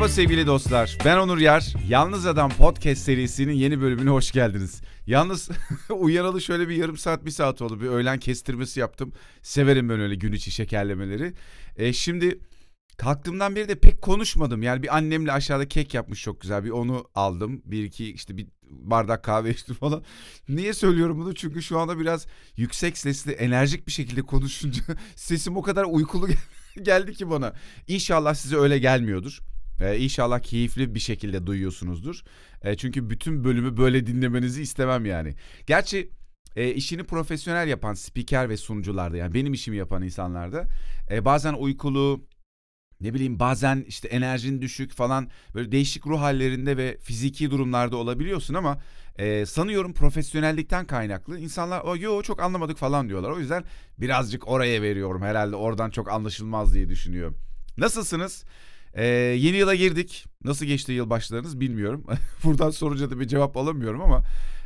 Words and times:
Merhaba 0.00 0.14
sevgili 0.14 0.46
dostlar. 0.46 0.98
Ben 1.04 1.16
Onur 1.16 1.38
Yar. 1.38 1.74
Yalnız 1.88 2.26
Adam 2.26 2.50
Podcast 2.50 3.02
serisinin 3.02 3.52
yeni 3.52 3.80
bölümüne 3.80 4.10
hoş 4.10 4.30
geldiniz. 4.30 4.82
Yalnız 5.06 5.50
uyanalı 5.90 6.40
şöyle 6.40 6.68
bir 6.68 6.76
yarım 6.76 6.96
saat 6.96 7.24
bir 7.24 7.30
saat 7.30 7.62
oldu. 7.62 7.80
Bir 7.80 7.86
öğlen 7.86 8.18
kestirmesi 8.18 8.80
yaptım. 8.80 9.12
Severim 9.42 9.88
ben 9.88 10.00
öyle 10.00 10.14
gün 10.14 10.32
içi 10.32 10.50
şekerlemeleri. 10.50 11.34
E, 11.76 11.92
şimdi 11.92 12.38
kalktığımdan 12.96 13.56
beri 13.56 13.68
de 13.68 13.74
pek 13.74 14.02
konuşmadım. 14.02 14.62
Yani 14.62 14.82
bir 14.82 14.96
annemle 14.96 15.32
aşağıda 15.32 15.68
kek 15.68 15.94
yapmış 15.94 16.22
çok 16.22 16.40
güzel. 16.40 16.64
Bir 16.64 16.70
onu 16.70 17.08
aldım. 17.14 17.62
Bir 17.64 17.84
iki 17.84 18.12
işte 18.12 18.36
bir 18.36 18.46
bardak 18.62 19.24
kahve 19.24 19.50
içtim 19.54 19.74
falan. 19.74 20.04
Niye 20.48 20.74
söylüyorum 20.74 21.18
bunu? 21.18 21.34
Çünkü 21.34 21.62
şu 21.62 21.78
anda 21.78 21.98
biraz 21.98 22.26
yüksek 22.56 22.98
sesli 22.98 23.32
enerjik 23.32 23.86
bir 23.86 23.92
şekilde 23.92 24.22
konuşunca 24.22 24.82
sesim 25.16 25.56
o 25.56 25.62
kadar 25.62 25.84
uykulu 25.84 26.28
geldi 26.82 27.14
ki 27.14 27.30
bana. 27.30 27.52
İnşallah 27.88 28.34
size 28.34 28.56
öyle 28.56 28.78
gelmiyordur. 28.78 29.49
Ee, 29.80 29.98
inşallah 29.98 30.40
keyifli 30.40 30.94
bir 30.94 31.00
şekilde 31.00 31.46
duyuyorsunuzdur. 31.46 32.22
Ee, 32.62 32.76
çünkü 32.76 33.10
bütün 33.10 33.44
bölümü 33.44 33.76
böyle 33.76 34.06
dinlemenizi 34.06 34.62
istemem 34.62 35.06
yani. 35.06 35.34
Gerçi 35.66 36.10
e, 36.56 36.74
işini 36.74 37.04
profesyonel 37.04 37.68
yapan 37.68 37.94
spiker 37.94 38.48
ve 38.48 38.56
sunucularda 38.56 39.16
yani 39.16 39.34
benim 39.34 39.52
işimi 39.52 39.76
yapan 39.76 40.02
insanlarda 40.02 40.66
e, 41.10 41.24
bazen 41.24 41.54
uykulu 41.54 42.24
ne 43.00 43.14
bileyim 43.14 43.38
bazen 43.38 43.84
işte 43.88 44.08
enerjin 44.08 44.60
düşük 44.60 44.92
falan 44.92 45.30
böyle 45.54 45.72
değişik 45.72 46.06
ruh 46.06 46.20
hallerinde 46.20 46.76
ve 46.76 46.98
fiziki 46.98 47.50
durumlarda 47.50 47.96
olabiliyorsun 47.96 48.54
ama 48.54 48.80
e, 49.18 49.46
sanıyorum 49.46 49.92
profesyonellikten 49.92 50.86
kaynaklı 50.86 51.38
insanlar 51.38 51.80
o 51.80 51.96
yo 51.96 52.22
çok 52.22 52.42
anlamadık 52.42 52.78
falan 52.78 53.08
diyorlar. 53.08 53.30
O 53.30 53.38
yüzden 53.38 53.64
birazcık 53.98 54.48
oraya 54.48 54.82
veriyorum 54.82 55.22
herhalde 55.22 55.56
oradan 55.56 55.90
çok 55.90 56.10
anlaşılmaz 56.10 56.74
diye 56.74 56.88
düşünüyorum. 56.88 57.38
Nasılsınız? 57.78 58.44
Ee, 58.94 59.04
yeni 59.38 59.56
yıla 59.56 59.74
girdik. 59.74 60.26
Nasıl 60.44 60.66
geçti 60.66 60.92
yılbaşlarınız 60.92 61.60
bilmiyorum. 61.60 62.04
Buradan 62.44 62.70
sorunca 62.70 63.10
da 63.10 63.20
bir 63.20 63.28
cevap 63.28 63.56
alamıyorum 63.56 64.00
ama 64.00 64.22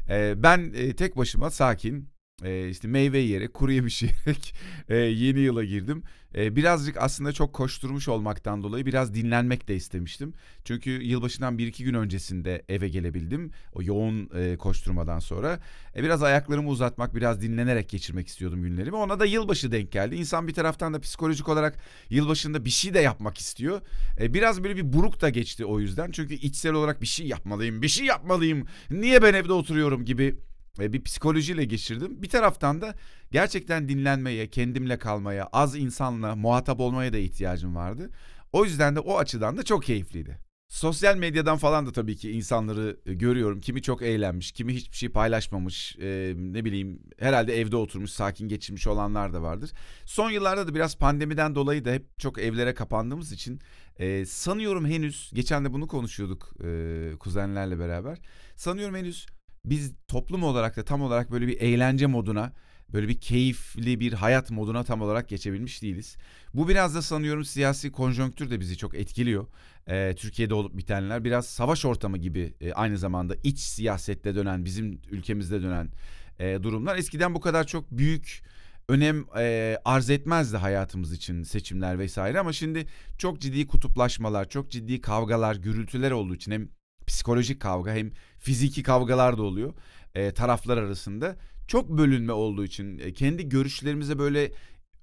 e, 0.09 0.43
ben 0.43 0.73
e, 0.75 0.97
tek 0.97 1.17
başıma 1.17 1.51
sakin, 1.51 2.09
e, 2.43 2.69
işte 2.69 2.89
meyve 2.89 3.19
yiyerek, 3.19 3.55
kuru 3.55 3.73
yemiş 3.73 4.03
yiyerek 4.03 4.55
e, 4.89 4.97
yeni 4.97 5.41
yıla 5.41 5.65
girdim. 5.65 6.03
E, 6.35 6.57
birazcık 6.57 6.97
aslında 6.97 7.33
çok 7.33 7.53
koşturmuş 7.53 8.09
olmaktan 8.09 8.63
dolayı 8.63 8.87
biraz 8.87 9.15
dinlenmek 9.15 9.69
de 9.69 9.77
istemiştim. 9.77 10.33
Çünkü 10.65 10.91
yılbaşından 10.91 11.59
bir 11.59 11.67
iki 11.67 11.85
gün 11.85 11.95
öncesinde 11.95 12.65
eve 12.69 12.89
gelebildim. 12.89 13.51
O 13.73 13.83
yoğun 13.83 14.31
e, 14.35 14.57
koşturmadan 14.57 15.19
sonra. 15.19 15.61
E, 15.97 16.03
biraz 16.03 16.23
ayaklarımı 16.23 16.69
uzatmak, 16.69 17.15
biraz 17.15 17.43
dinlenerek 17.43 17.89
geçirmek 17.89 18.29
istiyordum 18.29 18.63
günlerimi. 18.63 18.97
Ona 18.97 19.21
da 19.21 19.27
yılbaşı 19.27 19.73
denk 19.73 19.93
geldi. 19.93 20.17
İnsan 20.17 20.49
bir 20.49 20.55
taraftan 20.55 20.95
da 20.95 21.01
psikolojik 21.01 21.49
olarak 21.49 21.79
yılbaşında 22.11 22.65
bir 22.65 22.71
şey 22.71 22.95
de 22.95 23.01
yapmak 23.01 23.39
istiyor. 23.39 23.81
E, 24.21 24.35
biraz 24.35 24.65
böyle 24.65 24.77
bir 24.77 24.93
buruk 24.93 25.21
da 25.21 25.29
geçti 25.29 25.65
o 25.65 25.81
yüzden. 25.81 26.11
Çünkü 26.11 26.35
içsel 26.35 26.73
olarak 26.73 27.03
bir 27.03 27.07
şey 27.07 27.27
yapmalıyım, 27.27 27.83
bir 27.83 27.89
şey 27.89 28.07
yapmalıyım. 28.07 28.67
Niye 28.91 29.23
ben 29.23 29.35
evde 29.35 29.53
oturuyorum 29.53 30.05
gibi 30.05 30.37
bir 30.79 31.03
psikolojiyle 31.03 31.65
geçirdim. 31.65 32.23
Bir 32.23 32.29
taraftan 32.29 32.81
da 32.81 32.95
gerçekten 33.31 33.89
dinlenmeye, 33.89 34.51
kendimle 34.51 34.99
kalmaya, 34.99 35.49
az 35.53 35.77
insanla 35.77 36.37
muhatap 36.37 36.81
olmaya 36.81 37.13
da 37.13 37.19
ihtiyacım 37.19 37.77
vardı. 37.77 38.11
O 38.53 38.65
yüzden 38.65 38.97
de 38.97 39.01
o 39.01 39.19
açıdan 39.19 39.57
da 39.57 39.63
çok 39.63 39.85
keyifliydi. 39.85 40.39
Sosyal 40.69 41.17
medyadan 41.17 41.59
falan 41.59 41.87
da 41.87 41.93
tabii 41.93 42.17
ki 42.17 42.31
insanları 42.31 43.01
e, 43.07 43.15
görüyorum. 43.15 43.61
Kimi 43.61 43.83
çok 43.83 44.03
eğlenmiş, 44.03 44.53
kimi 44.53 44.75
hiçbir 44.75 44.97
şey 44.97 45.09
paylaşmamış, 45.09 45.97
e, 46.01 46.35
ne 46.37 46.65
bileyim 46.65 47.03
herhalde 47.19 47.61
evde 47.61 47.77
oturmuş, 47.77 48.11
sakin 48.11 48.49
geçirmiş 48.49 48.87
olanlar 48.87 49.33
da 49.33 49.43
vardır. 49.43 49.71
Son 50.05 50.31
yıllarda 50.31 50.69
da 50.69 50.75
biraz 50.75 50.99
pandemiden 50.99 51.55
dolayı 51.55 51.85
da 51.85 51.93
hep 51.93 52.19
çok 52.19 52.39
evlere 52.39 52.75
kapandığımız 52.75 53.33
için 53.33 53.61
e, 53.99 54.27
sanıyorum 54.27 54.87
henüz, 54.87 55.31
geçen 55.35 55.65
de 55.65 55.73
bunu 55.73 55.89
konuşuyorduk 55.89 56.53
e, 56.65 57.11
kuzenlerle 57.21 57.79
beraber. 57.79 58.19
Sanıyorum 58.57 58.97
henüz 58.97 59.27
biz 59.65 59.93
toplum 60.09 60.43
olarak 60.43 60.77
da 60.77 60.85
tam 60.85 61.03
olarak 61.03 61.31
böyle 61.31 61.47
bir 61.47 61.61
eğlence 61.61 62.07
moduna, 62.07 62.53
böyle 62.93 63.09
bir 63.09 63.21
keyifli 63.21 64.01
bir 64.01 64.13
hayat 64.13 64.51
moduna 64.51 64.85
tam 64.85 65.03
olarak 65.03 65.29
geçebilmiş 65.29 65.83
değiliz. 65.83 66.17
Bu 66.55 66.69
biraz 66.69 66.95
da 66.95 67.03
sanıyorum 67.03 67.45
siyasi 67.45 67.93
konjonktür 67.93 68.51
de 68.51 68.61
bizi 68.61 68.77
çok 68.77 68.95
etkiliyor. 68.95 69.47
Ee, 69.89 70.15
Türkiye'de 70.17 70.55
olup 70.55 70.77
bitenler 70.77 71.25
biraz 71.25 71.47
savaş 71.47 71.85
ortamı 71.85 72.19
gibi 72.19 72.55
e, 72.61 72.73
aynı 72.73 72.99
zamanda 72.99 73.37
iç 73.43 73.59
siyasette 73.59 74.35
dönen, 74.35 74.65
bizim 74.65 75.01
ülkemizde 75.11 75.63
dönen 75.63 75.91
e, 76.39 76.63
durumlar. 76.63 76.97
Eskiden 76.97 77.35
bu 77.35 77.41
kadar 77.41 77.67
çok 77.67 77.91
büyük 77.91 78.43
önem 78.89 79.25
e, 79.39 79.77
arz 79.85 80.11
etmezdi 80.11 80.57
hayatımız 80.57 81.13
için 81.13 81.43
seçimler 81.43 81.99
vesaire 81.99 82.41
ama 82.41 82.53
şimdi 82.53 82.87
çok 83.19 83.41
ciddi 83.41 83.67
kutuplaşmalar, 83.67 84.49
çok 84.49 84.71
ciddi 84.71 85.01
kavgalar, 85.01 85.57
gürültüler 85.57 86.11
olduğu 86.11 86.35
için 86.35 86.53
hem 86.53 86.69
psikolojik 87.07 87.61
kavga 87.61 87.93
hem 87.93 88.11
fiziki 88.45 88.83
kavgalar 88.83 89.39
da 89.39 89.43
oluyor 89.43 89.75
e, 90.15 90.31
taraflar 90.31 90.77
arasında. 90.77 91.37
Çok 91.67 91.89
bölünme 91.89 92.33
olduğu 92.33 92.65
için 92.65 92.99
e, 92.99 93.13
kendi 93.13 93.49
görüşlerimize 93.49 94.19
böyle 94.19 94.53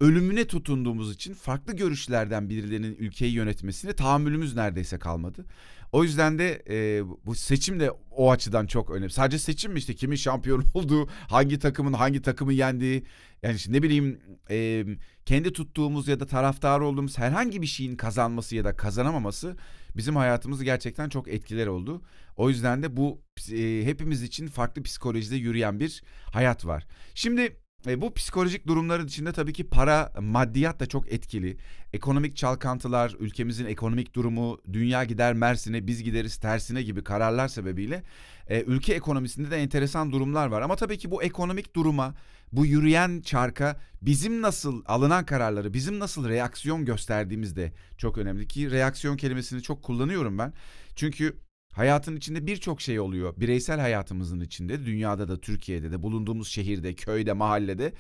ölümüne 0.01 0.45
tutunduğumuz 0.47 1.13
için 1.16 1.34
farklı 1.34 1.75
görüşlerden 1.75 2.50
birilerinin 2.50 2.95
ülkeyi 3.00 3.34
yönetmesine 3.34 3.94
tahammülümüz 3.94 4.56
neredeyse 4.56 5.00
kalmadı. 5.00 5.45
O 5.91 6.03
yüzden 6.03 6.39
de 6.39 6.63
e, 6.69 7.03
bu 7.25 7.35
seçim 7.35 7.79
de 7.79 7.91
o 8.11 8.31
açıdan 8.31 8.67
çok 8.67 8.90
önemli. 8.90 9.11
Sadece 9.11 9.40
seçim 9.40 9.72
mi 9.72 9.79
işte 9.79 9.94
kimin 9.94 10.16
şampiyon 10.16 10.63
olduğu, 10.73 11.07
hangi 11.07 11.59
takımın 11.59 11.94
hangi 11.94 12.22
takımı 12.22 12.53
yendiği. 12.53 13.03
Yani 13.44 13.56
işte 13.56 13.72
ne 13.72 13.84
bileyim 13.84 14.19
e, 14.50 14.85
kendi 15.25 15.53
tuttuğumuz 15.53 16.07
ya 16.07 16.19
da 16.19 16.25
taraftar 16.25 16.79
olduğumuz 16.79 17.17
herhangi 17.17 17.61
bir 17.61 17.67
şeyin 17.67 17.95
kazanması 17.95 18.56
ya 18.56 18.63
da 18.63 18.75
kazanamaması 18.75 19.57
bizim 19.95 20.16
hayatımızı 20.16 20.63
gerçekten 20.63 21.09
çok 21.09 21.28
etkiler 21.28 21.67
oldu. 21.67 22.01
O 22.38 22.50
yüzden 22.50 22.84
de 22.84 22.97
bu 22.97 23.22
e, 23.51 23.81
hepimiz 23.85 24.23
için 24.23 24.47
farklı 24.47 24.84
psikolojide 24.84 25.35
yürüyen 25.35 25.79
bir 25.79 26.03
hayat 26.34 26.66
var. 26.66 26.88
Şimdi 27.16 27.57
e, 27.88 28.02
bu 28.02 28.14
psikolojik 28.14 28.68
durumların 28.68 29.08
içinde 29.08 29.31
tabii 29.31 29.53
ki 29.53 29.64
para, 29.64 30.14
maddiyat 30.19 30.80
da 30.80 30.86
çok 30.86 31.14
etkili. 31.14 31.58
Ekonomik 31.94 32.36
çalkantılar, 32.36 33.16
ülkemizin 33.19 33.66
ekonomik 33.66 34.16
durumu, 34.16 34.62
dünya 34.74 35.03
gider 35.03 35.34
Mersin'e, 35.34 35.88
biz 35.88 36.03
gideriz 36.03 36.38
tersine 36.38 36.84
gibi 36.84 37.03
kararlar 37.03 37.47
sebebiyle 37.47 38.03
e, 38.47 38.62
ülke 38.62 38.94
ekonomisinde 38.94 39.52
de 39.52 39.58
enteresan 39.58 40.12
durumlar 40.12 40.47
var. 40.47 40.62
Ama 40.62 40.75
tabii 40.75 40.97
ki 40.97 41.12
bu 41.12 41.24
ekonomik 41.24 41.75
duruma, 41.75 42.16
bu 42.52 42.66
yürüyen 42.66 43.22
çarka 43.22 43.80
bizim 44.02 44.41
nasıl 44.41 44.84
alınan 44.86 45.25
kararları, 45.25 45.74
bizim 45.74 46.00
nasıl 46.00 46.30
reaksiyon 46.30 46.86
gösterdiğimiz 46.86 47.56
de 47.56 47.74
çok 47.97 48.18
önemli 48.18 48.47
ki 48.47 48.72
reaksiyon 48.72 49.18
kelimesini 49.18 49.62
çok 49.62 49.84
kullanıyorum 49.84 50.38
ben. 50.38 50.53
Çünkü 50.96 51.38
Hayatın 51.72 52.16
içinde 52.16 52.48
birçok 52.48 52.82
şey 52.82 53.00
oluyor. 53.00 53.34
Bireysel 53.38 53.80
hayatımızın 53.80 54.40
içinde, 54.40 54.86
dünyada 54.86 55.28
da, 55.28 55.42
Türkiye'de 55.42 55.92
de, 55.92 56.04
bulunduğumuz 56.04 56.48
şehirde, 56.48 56.96
köyde, 56.96 57.34
mahallede. 57.34 57.94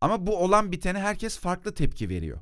Ama 0.00 0.26
bu 0.26 0.36
olan 0.36 0.72
bitene 0.72 0.98
herkes 0.98 1.38
farklı 1.38 1.74
tepki 1.74 2.08
veriyor. 2.08 2.40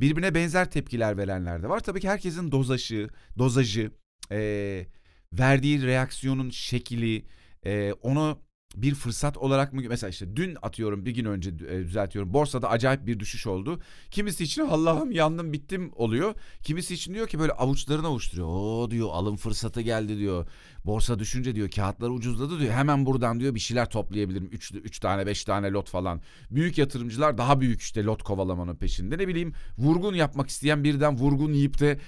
Birbirine 0.00 0.34
benzer 0.34 0.70
tepkiler 0.70 1.16
verenler 1.16 1.62
de 1.62 1.68
var. 1.68 1.80
Tabii 1.80 2.00
ki 2.00 2.08
herkesin 2.08 2.52
dozajı, 2.52 3.08
dozajı, 3.38 3.90
e, 4.32 4.86
verdiği 5.32 5.82
reaksiyonun 5.82 6.50
şekli, 6.50 7.24
e, 7.66 7.92
onu 7.92 8.45
bir 8.76 8.94
fırsat 8.94 9.36
olarak 9.36 9.72
mı 9.72 9.82
mesela 9.88 10.10
işte 10.10 10.36
dün 10.36 10.56
atıyorum 10.62 11.06
bir 11.06 11.10
gün 11.10 11.24
önce 11.24 11.50
e, 11.50 11.78
düzeltiyorum 11.78 12.34
borsada 12.34 12.70
acayip 12.70 13.06
bir 13.06 13.20
düşüş 13.20 13.46
oldu. 13.46 13.80
Kimisi 14.10 14.44
için 14.44 14.62
Allah'ım 14.62 15.12
yandım 15.12 15.52
bittim 15.52 15.90
oluyor. 15.94 16.34
Kimisi 16.62 16.94
için 16.94 17.14
diyor 17.14 17.26
ki 17.28 17.38
böyle 17.38 17.52
avuçlarını 17.52 18.06
avuşturuyor. 18.06 18.48
O 18.48 18.90
diyor 18.90 19.08
alım 19.12 19.36
fırsatı 19.36 19.80
geldi 19.80 20.18
diyor. 20.18 20.46
Borsa 20.84 21.18
düşünce 21.18 21.54
diyor 21.54 21.70
kağıtlar 21.70 22.10
ucuzladı 22.10 22.60
diyor. 22.60 22.72
Hemen 22.72 23.06
buradan 23.06 23.40
diyor 23.40 23.54
bir 23.54 23.60
şeyler 23.60 23.90
toplayabilirim. 23.90 24.48
3 24.52 24.72
3 24.74 24.98
tane 24.98 25.26
5 25.26 25.44
tane 25.44 25.70
lot 25.70 25.90
falan. 25.90 26.20
Büyük 26.50 26.78
yatırımcılar 26.78 27.38
daha 27.38 27.60
büyük 27.60 27.80
işte 27.80 28.04
lot 28.04 28.22
kovalamanın 28.22 28.76
peşinde. 28.76 29.18
Ne 29.18 29.28
bileyim 29.28 29.52
vurgun 29.78 30.14
yapmak 30.14 30.48
isteyen 30.48 30.84
birden 30.84 31.16
vurgun 31.16 31.52
yiyip 31.52 31.80
de 31.80 31.98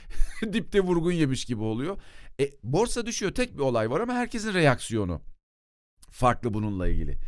dipte 0.52 0.81
vurgun 0.81 1.12
yemiş 1.12 1.44
gibi 1.44 1.62
oluyor. 1.62 1.96
E, 2.40 2.50
borsa 2.62 3.06
düşüyor 3.06 3.32
tek 3.32 3.54
bir 3.54 3.62
olay 3.62 3.90
var 3.90 4.00
ama 4.00 4.14
herkesin 4.14 4.54
reaksiyonu 4.54 5.20
farklı 6.19 6.55
bununla 6.55 6.88
ilgili. 6.88 7.19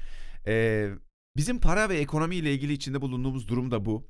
Ee, 0.46 0.90
bizim 1.36 1.60
para 1.60 1.88
ve 1.88 1.98
ekonomi 1.98 2.36
ile 2.36 2.54
ilgili 2.54 2.72
içinde 2.72 3.00
bulunduğumuz 3.00 3.48
durum 3.48 3.70
da 3.70 3.84
bu. 3.84 4.08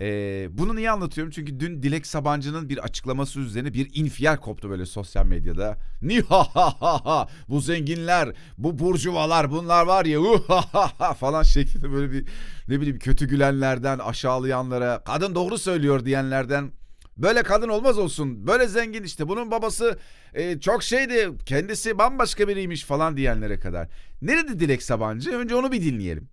Ee, 0.00 0.48
bunu 0.50 0.76
niye 0.76 0.90
anlatıyorum? 0.90 1.30
Çünkü 1.30 1.60
dün 1.60 1.82
Dilek 1.82 2.06
Sabancı'nın 2.06 2.68
bir 2.68 2.78
açıklaması 2.78 3.40
üzerine 3.40 3.74
bir 3.74 3.90
infial 3.94 4.36
koptu 4.36 4.70
böyle 4.70 4.86
sosyal 4.86 5.26
medyada. 5.26 5.78
Nihahaha 6.02 7.28
bu 7.48 7.60
zenginler, 7.60 8.32
bu 8.58 8.78
burjuvalar 8.78 9.50
bunlar 9.50 9.86
var 9.86 10.04
ya 10.04 10.20
uhahaha 10.20 11.14
falan 11.14 11.42
şeklinde 11.42 11.92
böyle 11.92 12.12
bir 12.12 12.28
ne 12.68 12.80
bileyim 12.80 12.98
kötü 12.98 13.28
gülenlerden 13.28 13.98
aşağılayanlara 13.98 15.02
kadın 15.04 15.34
doğru 15.34 15.58
söylüyor 15.58 16.04
diyenlerden 16.04 16.72
Böyle 17.18 17.42
kadın 17.42 17.68
olmaz 17.68 17.98
olsun. 17.98 18.46
Böyle 18.46 18.66
zengin 18.66 19.02
işte. 19.02 19.28
Bunun 19.28 19.50
babası 19.50 19.98
e, 20.34 20.60
çok 20.60 20.82
şeydi. 20.82 21.28
Kendisi 21.46 21.98
bambaşka 21.98 22.48
biriymiş 22.48 22.84
falan 22.84 23.16
diyenlere 23.16 23.58
kadar. 23.58 23.88
Nerede 24.22 24.60
Dilek 24.60 24.82
Sabancı? 24.82 25.30
Önce 25.30 25.54
onu 25.54 25.72
bir 25.72 25.82
dinleyelim. 25.82 26.28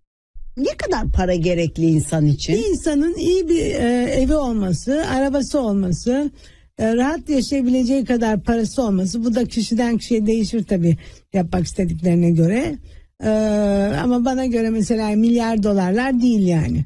Ne 0.58 0.78
kadar 0.78 1.12
para 1.12 1.36
gerekli 1.36 1.86
insan 1.86 2.26
için? 2.26 2.56
Bir 2.56 2.66
insanın 2.66 3.16
iyi 3.16 3.50
bir 3.50 3.66
e, 3.66 4.04
evi 4.04 4.36
olması, 4.36 5.06
arabası 5.10 5.60
olması, 5.60 6.32
e, 6.78 6.96
rahat 6.96 7.30
yaşayabileceği 7.30 8.06
kadar 8.06 8.44
parası 8.44 8.82
olması. 8.82 9.26
Bu 9.26 9.36
da 9.36 9.46
kişiden 9.46 9.98
kişiye 9.98 10.26
değişir 10.26 10.64
tabii 10.64 10.98
yapmak 11.34 11.66
istediklerine 11.66 12.32
göre. 12.32 12.76
E, 13.24 13.30
ama 14.04 14.26
bana 14.26 14.46
göre 14.46 14.70
mesela 14.70 15.10
milyar 15.10 15.64
dolarlar 15.64 16.22
değil 16.22 16.48
yani. 16.48 16.84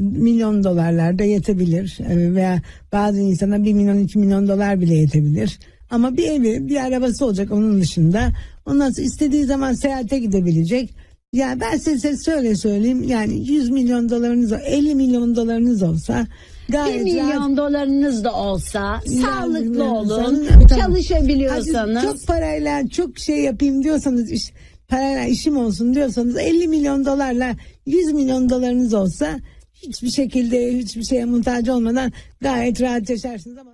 Milyon 0.00 0.64
dolarlar 0.64 1.18
da 1.18 1.24
yetebilir 1.24 1.98
E, 2.08 2.34
veya 2.34 2.62
bazı 2.92 3.20
insana 3.20 3.64
1 3.64 3.72
milyon 3.72 3.98
2 3.98 4.18
milyon 4.18 4.48
dolar 4.48 4.80
bile 4.80 4.94
yetebilir. 4.94 5.58
Ama 5.90 6.16
bir 6.16 6.28
evi 6.28 6.68
bir 6.68 6.76
arabası 6.76 7.24
olacak 7.24 7.52
onun 7.52 7.80
dışında. 7.80 8.28
Ondan 8.66 8.90
sonra 8.90 9.06
istediği 9.06 9.44
zaman 9.44 9.72
seyahate 9.72 10.18
gidebilecek. 10.18 10.90
Ya 11.32 11.56
ben 11.60 11.76
size 11.76 12.16
şöyle 12.24 12.56
söyleyeyim 12.56 13.02
yani 13.02 13.50
100 13.50 13.70
milyon 13.70 14.08
dolarınız 14.10 14.52
50 14.52 14.94
milyon 14.94 15.36
dolarınız 15.36 15.82
olsa 15.82 16.26
1 16.68 16.72
gayet 16.72 17.02
milyon 17.04 17.28
rahat- 17.30 17.56
dolarınız 17.56 18.24
da 18.24 18.32
olsa 18.34 19.00
sağlıklı 19.22 19.78
Yani 19.78 19.82
olun, 19.82 20.04
insanın- 20.04 20.66
Tamam. 20.68 20.94
çalışabiliyorsanız. 20.94 21.96
Hadi 21.96 22.06
çok 22.06 22.26
parayla 22.26 22.88
çok 22.88 23.18
şey 23.18 23.38
yapayım 23.38 23.82
diyorsanız 23.84 24.30
iş, 24.32 24.52
parayla 24.88 25.24
işim 25.24 25.56
olsun 25.56 25.94
diyorsanız 25.94 26.36
50 26.38 26.68
milyon 26.68 27.04
dolarla 27.06 27.56
100 27.86 28.12
milyon 28.12 28.50
dolarınız 28.50 28.94
olsa 28.94 29.38
hiçbir 29.82 30.10
şekilde 30.10 30.78
hiçbir 30.78 31.02
şeye 31.02 31.24
muhtaç 31.24 31.68
olmadan 31.68 32.12
gayet 32.40 32.80
rahat 32.80 33.10
yaşarsınız 33.10 33.58
ama 33.58 33.72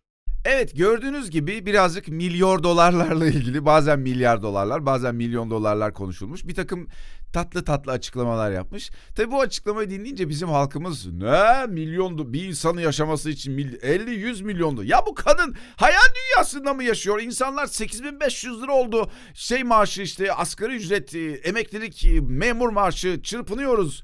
Evet 0.48 0.76
gördüğünüz 0.76 1.30
gibi 1.30 1.66
birazcık 1.66 2.08
milyar 2.08 2.62
dolarlarla 2.62 3.26
ilgili 3.26 3.64
bazen 3.64 3.98
milyar 3.98 4.42
dolarlar 4.42 4.86
bazen 4.86 5.14
milyon 5.14 5.50
dolarlar 5.50 5.92
konuşulmuş. 5.92 6.46
Bir 6.46 6.54
takım 6.54 6.88
tatlı 7.32 7.64
tatlı 7.64 7.92
açıklamalar 7.92 8.50
yapmış. 8.50 8.90
Tabi 9.16 9.30
bu 9.30 9.40
açıklamayı 9.40 9.90
dinleyince 9.90 10.28
bizim 10.28 10.48
halkımız 10.48 11.06
ne 11.06 11.66
milyondu 11.66 12.32
bir 12.32 12.44
insanın 12.44 12.80
yaşaması 12.80 13.30
için 13.30 13.58
50-100 13.58 14.42
milyondu. 14.44 14.84
Ya 14.84 15.06
bu 15.06 15.14
kadın 15.14 15.56
hayal 15.76 16.08
dünyasında 16.14 16.74
mı 16.74 16.84
yaşıyor? 16.84 17.20
İnsanlar 17.20 17.66
8500 17.66 18.62
lira 18.62 18.72
oldu 18.72 19.10
şey 19.34 19.64
maaşı 19.64 20.02
işte 20.02 20.32
asgari 20.32 20.76
ücret 20.76 21.14
e, 21.14 21.20
emeklilik 21.20 22.04
e, 22.04 22.20
memur 22.20 22.68
maaşı 22.68 23.22
çırpınıyoruz. 23.22 24.02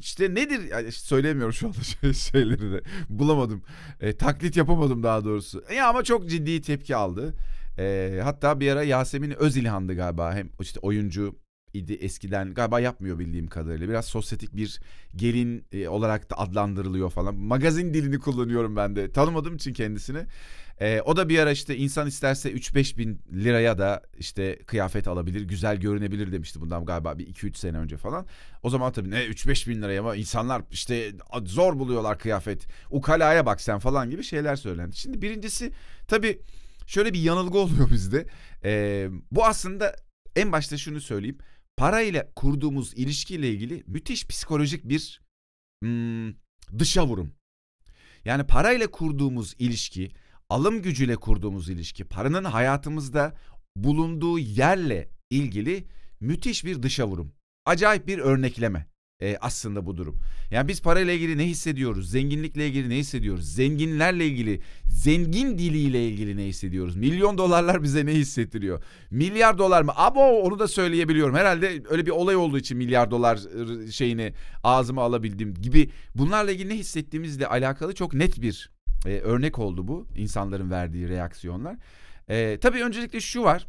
İşte 0.00 0.34
nedir 0.34 0.60
yani 0.70 0.92
söyleyemiyorum 0.92 1.52
şu 1.52 1.66
anda 1.66 1.78
şey- 1.82 2.12
şeyleri 2.12 2.72
de 2.72 2.82
bulamadım. 3.08 3.62
E, 4.00 4.16
taklit 4.16 4.56
yapamadım 4.56 5.02
daha 5.02 5.24
doğrusu. 5.24 5.64
Ya 5.76 5.88
ama 5.88 6.04
çok 6.04 6.28
ciddi 6.28 6.60
tepki 6.62 6.96
aldı. 6.96 7.34
E, 7.78 8.20
hatta 8.24 8.60
bir 8.60 8.72
ara 8.72 8.82
Yasemin 8.82 9.30
Özilhan'dı 9.30 9.94
galiba. 9.96 10.34
Hem 10.34 10.50
işte 10.60 10.80
oyuncu 10.80 11.36
idi 11.74 11.92
eskiden 11.92 12.54
galiba 12.54 12.80
yapmıyor 12.80 13.18
bildiğim 13.18 13.46
kadarıyla. 13.46 13.88
Biraz 13.88 14.06
sosyetik 14.06 14.56
bir 14.56 14.80
gelin 15.16 15.64
e, 15.72 15.88
olarak 15.88 16.30
da 16.30 16.38
adlandırılıyor 16.38 17.10
falan. 17.10 17.34
Magazin 17.34 17.94
dilini 17.94 18.18
kullanıyorum 18.18 18.76
ben 18.76 18.96
de. 18.96 19.12
Tanımadığım 19.12 19.56
için 19.56 19.72
kendisini. 19.72 20.26
E, 20.80 21.00
o 21.00 21.16
da 21.16 21.28
bir 21.28 21.38
ara 21.38 21.50
işte 21.50 21.76
insan 21.76 22.06
isterse 22.06 22.52
3-5 22.52 22.98
bin 22.98 23.22
liraya 23.32 23.78
da 23.78 24.02
işte 24.18 24.58
kıyafet 24.66 25.08
alabilir, 25.08 25.42
güzel 25.42 25.76
görünebilir 25.76 26.32
demişti 26.32 26.60
bundan 26.60 26.84
galiba 26.84 27.18
bir 27.18 27.26
2-3 27.26 27.56
sene 27.56 27.78
önce 27.78 27.96
falan. 27.96 28.26
O 28.62 28.70
zaman 28.70 28.92
tabii 28.92 29.10
ne 29.10 29.24
3-5 29.24 29.70
bin 29.70 29.82
liraya 29.82 30.00
ama 30.00 30.16
insanlar 30.16 30.62
işte 30.70 31.12
zor 31.44 31.78
buluyorlar 31.78 32.18
kıyafet. 32.18 32.66
Ukalaya 32.90 33.46
bak 33.46 33.60
sen 33.60 33.78
falan 33.78 34.10
gibi 34.10 34.22
şeyler 34.22 34.56
söylendi. 34.56 34.96
Şimdi 34.96 35.22
birincisi 35.22 35.72
tabii 36.08 36.40
şöyle 36.86 37.12
bir 37.12 37.20
yanılgı 37.20 37.58
oluyor 37.64 37.90
bizde. 37.90 38.26
Ee, 38.64 39.08
bu 39.30 39.44
aslında 39.44 39.96
en 40.36 40.52
başta 40.52 40.76
şunu 40.76 41.00
söyleyeyim. 41.00 41.38
Parayla 41.80 42.32
kurduğumuz 42.36 42.94
ilişkiyle 42.94 43.50
ilgili 43.50 43.84
müthiş 43.86 44.26
psikolojik 44.26 44.88
bir 44.88 45.20
hmm, 45.82 46.34
dışa 46.78 47.06
vurum. 47.06 47.32
Yani 48.24 48.44
parayla 48.46 48.90
kurduğumuz 48.90 49.54
ilişki, 49.58 50.10
alım 50.48 50.82
gücüyle 50.82 51.16
kurduğumuz 51.16 51.68
ilişki, 51.68 52.04
paranın 52.04 52.44
hayatımızda 52.44 53.36
bulunduğu 53.76 54.38
yerle 54.38 55.08
ilgili 55.30 55.84
müthiş 56.20 56.64
bir 56.64 56.82
dışa 56.82 57.08
vurum. 57.08 57.32
Acayip 57.66 58.06
bir 58.06 58.18
örnekleme 58.18 58.86
e, 59.22 59.36
aslında 59.40 59.86
bu 59.86 59.96
durum. 59.96 60.16
Yani 60.50 60.68
biz 60.68 60.82
parayla 60.82 61.12
ilgili 61.12 61.38
ne 61.38 61.46
hissediyoruz? 61.46 62.10
Zenginlikle 62.10 62.66
ilgili 62.66 62.90
ne 62.90 62.96
hissediyoruz? 62.96 63.54
Zenginlerle 63.54 64.26
ilgili, 64.26 64.60
zengin 64.84 65.58
diliyle 65.58 66.08
ilgili 66.08 66.36
ne 66.36 66.44
hissediyoruz? 66.44 66.96
Milyon 66.96 67.38
dolarlar 67.38 67.82
bize 67.82 68.06
ne 68.06 68.12
hissettiriyor? 68.12 68.82
Milyar 69.10 69.58
dolar 69.58 69.82
mı? 69.82 69.92
Abo 69.96 70.20
onu 70.20 70.58
da 70.58 70.68
söyleyebiliyorum. 70.68 71.34
Herhalde 71.34 71.82
öyle 71.90 72.06
bir 72.06 72.10
olay 72.10 72.36
olduğu 72.36 72.58
için 72.58 72.78
milyar 72.78 73.10
dolar 73.10 73.36
ıı, 73.36 73.92
şeyini 73.92 74.32
ağzıma 74.64 75.02
alabildim 75.02 75.54
gibi. 75.54 75.90
Bunlarla 76.14 76.52
ilgili 76.52 76.68
ne 76.68 76.74
hissettiğimizle 76.74 77.46
alakalı 77.46 77.94
çok 77.94 78.14
net 78.14 78.42
bir 78.42 78.70
e, 79.06 79.08
örnek 79.08 79.58
oldu 79.58 79.88
bu. 79.88 80.06
insanların 80.16 80.70
verdiği 80.70 81.08
reaksiyonlar. 81.08 81.76
E, 82.28 82.58
tabii 82.60 82.84
öncelikle 82.84 83.20
şu 83.20 83.42
var. 83.42 83.66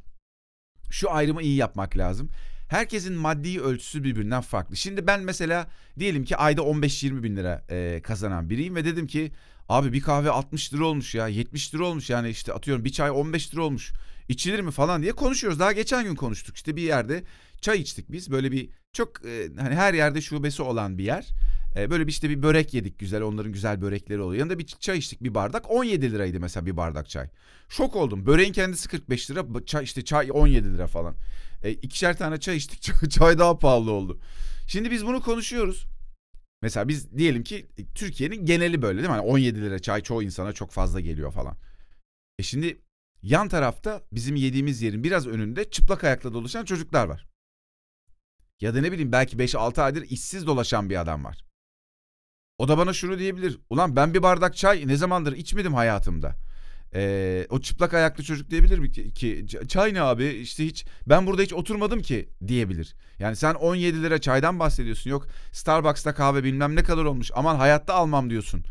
Şu 0.91 1.11
ayrımı 1.11 1.41
iyi 1.41 1.55
yapmak 1.55 1.97
lazım. 1.97 2.29
Herkesin 2.71 3.13
maddi 3.13 3.61
ölçüsü 3.61 4.03
birbirinden 4.03 4.41
farklı. 4.41 4.77
Şimdi 4.77 5.07
ben 5.07 5.23
mesela 5.23 5.67
diyelim 5.99 6.25
ki 6.25 6.37
ayda 6.37 6.61
15-20 6.61 7.23
bin 7.23 7.35
lira 7.35 7.65
e, 7.69 8.01
kazanan 8.03 8.49
biriyim 8.49 8.75
ve 8.75 8.85
dedim 8.85 9.07
ki 9.07 9.31
abi 9.69 9.93
bir 9.93 10.01
kahve 10.01 10.29
60 10.29 10.73
lira 10.73 10.85
olmuş 10.85 11.15
ya 11.15 11.27
70 11.27 11.75
lira 11.75 11.85
olmuş 11.85 12.09
yani 12.09 12.29
işte 12.29 12.53
atıyorum 12.53 12.85
bir 12.85 12.89
çay 12.89 13.09
15 13.09 13.53
lira 13.53 13.61
olmuş 13.61 13.91
içilir 14.29 14.59
mi 14.59 14.71
falan 14.71 15.01
diye 15.01 15.11
konuşuyoruz. 15.11 15.59
Daha 15.59 15.71
geçen 15.71 16.03
gün 16.03 16.15
konuştuk 16.15 16.55
işte 16.55 16.75
bir 16.75 16.81
yerde 16.81 17.23
çay 17.61 17.79
içtik 17.81 18.11
biz 18.11 18.31
böyle 18.31 18.51
bir 18.51 18.69
çok 18.93 19.25
e, 19.25 19.47
hani 19.59 19.75
her 19.75 19.93
yerde 19.93 20.21
şubesi 20.21 20.61
olan 20.61 20.97
bir 20.97 21.03
yer. 21.03 21.27
E, 21.75 21.89
böyle 21.91 22.07
bir 22.07 22.11
işte 22.11 22.29
bir 22.29 22.43
börek 22.43 22.73
yedik 22.73 22.99
güzel 22.99 23.21
onların 23.21 23.51
güzel 23.51 23.81
börekleri 23.81 24.21
oluyor. 24.21 24.39
Yanında 24.39 24.59
bir 24.59 24.65
çay 24.65 24.97
içtik 24.97 25.23
bir 25.23 25.33
bardak 25.33 25.71
17 25.71 26.11
liraydı 26.11 26.39
mesela 26.39 26.65
bir 26.65 26.77
bardak 26.77 27.09
çay. 27.09 27.29
Şok 27.69 27.95
oldum 27.95 28.25
böreğin 28.25 28.53
kendisi 28.53 28.87
45 28.87 29.31
lira 29.31 29.45
çay, 29.65 29.83
işte 29.83 30.05
çay 30.05 30.29
17 30.33 30.73
lira 30.73 30.87
falan. 30.87 31.15
E, 31.63 31.71
ikişer 31.71 32.17
tane 32.17 32.39
çay 32.39 32.57
içtik 32.57 32.81
çay, 32.81 33.09
çay 33.09 33.39
daha 33.39 33.59
pahalı 33.59 33.91
oldu. 33.91 34.19
Şimdi 34.67 34.91
biz 34.91 35.05
bunu 35.05 35.21
konuşuyoruz. 35.21 35.85
Mesela 36.61 36.87
biz 36.87 37.17
diyelim 37.17 37.43
ki 37.43 37.67
e, 37.77 37.85
Türkiye'nin 37.85 38.45
geneli 38.45 38.81
böyle 38.81 38.97
değil 38.97 39.09
mi? 39.09 39.15
Hani 39.15 39.27
17 39.27 39.61
lira 39.61 39.79
çay 39.79 40.01
çoğu 40.01 40.23
insana 40.23 40.53
çok 40.53 40.71
fazla 40.71 40.99
geliyor 40.99 41.31
falan. 41.31 41.57
E 42.39 42.43
şimdi 42.43 42.81
yan 43.21 43.47
tarafta 43.49 44.01
bizim 44.11 44.35
yediğimiz 44.35 44.81
yerin 44.81 45.03
biraz 45.03 45.27
önünde 45.27 45.69
çıplak 45.69 46.03
ayakla 46.03 46.33
dolaşan 46.33 46.65
çocuklar 46.65 47.05
var. 47.05 47.27
Ya 48.61 48.75
da 48.75 48.81
ne 48.81 48.91
bileyim 48.91 49.11
belki 49.11 49.37
5-6 49.37 49.81
aydır 49.81 50.03
işsiz 50.09 50.47
dolaşan 50.47 50.89
bir 50.89 51.01
adam 51.01 51.23
var. 51.23 51.50
O 52.61 52.67
da 52.67 52.77
bana 52.77 52.93
şunu 52.93 53.19
diyebilir. 53.19 53.59
Ulan 53.69 53.95
ben 53.95 54.13
bir 54.13 54.23
bardak 54.23 54.55
çay 54.55 54.87
ne 54.87 54.95
zamandır 54.95 55.33
içmedim 55.33 55.73
hayatımda. 55.73 56.35
Ee, 56.95 57.47
o 57.49 57.59
çıplak 57.59 57.93
ayaklı 57.93 58.23
çocuk 58.23 58.49
diyebilir 58.49 58.79
mi 58.79 58.91
ki, 58.91 59.13
ki 59.13 59.45
çay 59.67 59.93
ne 59.93 60.01
abi 60.01 60.25
işte 60.25 60.65
hiç 60.65 60.85
ben 61.07 61.27
burada 61.27 61.41
hiç 61.41 61.53
oturmadım 61.53 62.01
ki 62.01 62.29
diyebilir. 62.47 62.95
Yani 63.19 63.35
sen 63.35 63.53
17 63.53 64.03
lira 64.03 64.21
çaydan 64.21 64.59
bahsediyorsun 64.59 65.09
yok 65.09 65.27
Starbucks'ta 65.51 66.13
kahve 66.13 66.43
bilmem 66.43 66.75
ne 66.75 66.83
kadar 66.83 67.05
olmuş 67.05 67.31
aman 67.35 67.55
hayatta 67.55 67.93
almam 67.93 68.29
diyorsun. 68.29 68.63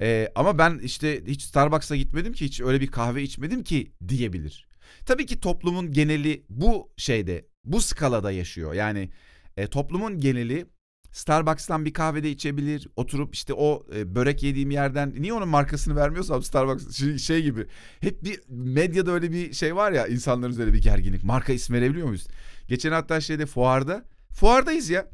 Ee, 0.00 0.28
ama 0.34 0.58
ben 0.58 0.78
işte 0.78 1.22
hiç 1.26 1.42
Starbucks'a 1.42 1.96
gitmedim 1.96 2.32
ki 2.32 2.44
hiç 2.44 2.60
öyle 2.60 2.80
bir 2.80 2.88
kahve 2.90 3.22
içmedim 3.22 3.64
ki 3.64 3.92
diyebilir. 4.08 4.68
Tabii 5.06 5.26
ki 5.26 5.40
toplumun 5.40 5.92
geneli 5.92 6.44
bu 6.48 6.92
şeyde 6.96 7.46
bu 7.64 7.80
skalada 7.80 8.30
yaşıyor 8.30 8.74
yani 8.74 9.10
e, 9.56 9.66
toplumun 9.66 10.20
geneli 10.20 10.66
Starbucks'tan 11.12 11.84
bir 11.84 11.92
kahvede 11.92 12.30
içebilir. 12.30 12.88
Oturup 12.96 13.34
işte 13.34 13.54
o 13.54 13.86
e, 13.94 14.14
börek 14.14 14.42
yediğim 14.42 14.70
yerden 14.70 15.14
niye 15.18 15.32
onun 15.32 15.48
markasını 15.48 15.96
vermiyorsam 15.96 16.42
Starbucks 16.42 16.96
şey, 16.96 17.18
şey 17.18 17.42
gibi. 17.42 17.66
Hep 18.00 18.24
bir 18.24 18.40
medyada 18.48 19.12
öyle 19.12 19.32
bir 19.32 19.52
şey 19.52 19.76
var 19.76 19.92
ya 19.92 20.06
insanların 20.06 20.52
üzerinde 20.52 20.72
bir 20.72 20.82
gerginlik. 20.82 21.24
Marka 21.24 21.52
ismi 21.52 21.76
verebiliyor 21.76 22.06
muyuz? 22.06 22.26
Geçen 22.68 22.92
hatta 22.92 23.20
şeyde 23.20 23.46
fuarda. 23.46 24.04
Fuardayız 24.32 24.90
ya. 24.90 25.10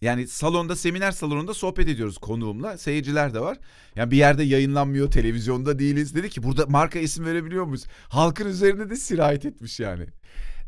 Yani 0.00 0.26
salonda 0.26 0.76
seminer 0.76 1.10
salonunda 1.10 1.54
sohbet 1.54 1.88
ediyoruz 1.88 2.18
konuğumla. 2.18 2.78
Seyirciler 2.78 3.34
de 3.34 3.40
var. 3.40 3.58
Yani 3.96 4.10
bir 4.10 4.16
yerde 4.16 4.42
yayınlanmıyor, 4.42 5.10
televizyonda 5.10 5.78
değiliz. 5.78 6.14
Dedi 6.14 6.30
ki 6.30 6.42
burada 6.42 6.66
marka 6.66 6.98
isim 6.98 7.24
verebiliyor 7.24 7.64
muyuz? 7.64 7.86
Halkın 8.08 8.46
üzerine 8.46 8.90
de 8.90 8.96
sirayet 8.96 9.44
etmiş 9.44 9.80
yani. 9.80 10.06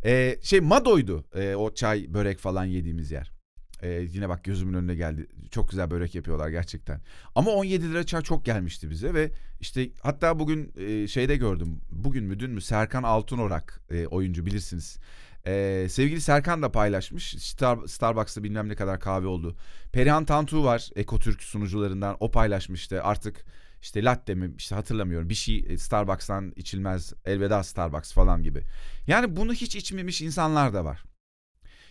Ee, 0.04 0.38
şey 0.42 0.60
Mado'ydu 0.60 1.24
e, 1.34 1.54
o 1.54 1.74
çay, 1.74 2.14
börek 2.14 2.38
falan 2.38 2.64
yediğimiz 2.64 3.10
yer. 3.10 3.39
Ee, 3.82 3.88
yine 4.12 4.28
bak 4.28 4.44
gözümün 4.44 4.74
önüne 4.74 4.94
geldi. 4.94 5.26
Çok 5.50 5.70
güzel 5.70 5.90
börek 5.90 6.14
yapıyorlar 6.14 6.48
gerçekten. 6.48 7.00
Ama 7.34 7.50
17 7.50 7.90
lira 7.90 8.06
çay 8.06 8.22
çok 8.22 8.44
gelmişti 8.44 8.90
bize 8.90 9.14
ve 9.14 9.32
işte 9.60 9.90
hatta 10.02 10.38
bugün 10.38 10.72
e, 10.76 11.06
şeyde 11.08 11.36
gördüm. 11.36 11.80
Bugün 11.90 12.24
mü 12.24 12.40
dün 12.40 12.50
mü 12.50 12.60
Serkan 12.60 13.02
Altunorak 13.02 13.80
e, 13.90 14.06
oyuncu 14.06 14.46
bilirsiniz. 14.46 14.98
E, 15.46 15.86
sevgili 15.90 16.20
Serkan 16.20 16.62
da 16.62 16.72
paylaşmış. 16.72 17.34
Star, 17.38 17.78
Starbucks'ta 17.86 18.44
bilmem 18.44 18.68
ne 18.68 18.74
kadar 18.74 19.00
kahve 19.00 19.26
oldu. 19.26 19.56
Perihan 19.92 20.24
Tantu 20.24 20.64
var 20.64 20.90
Ekotürk 20.96 21.42
sunucularından. 21.42 22.16
O 22.20 22.30
paylaşmıştı. 22.30 23.02
Artık 23.02 23.44
işte 23.82 24.04
latte 24.04 24.34
mi 24.34 24.54
işte 24.58 24.74
hatırlamıyorum 24.74 25.28
bir 25.28 25.34
şey 25.34 25.66
e, 25.68 25.78
Starbucks'tan 25.78 26.52
içilmez 26.56 27.12
elveda 27.24 27.62
Starbucks 27.62 28.12
falan 28.12 28.42
gibi. 28.42 28.62
Yani 29.06 29.36
bunu 29.36 29.52
hiç 29.52 29.76
içmemiş 29.76 30.22
insanlar 30.22 30.74
da 30.74 30.84
var. 30.84 31.04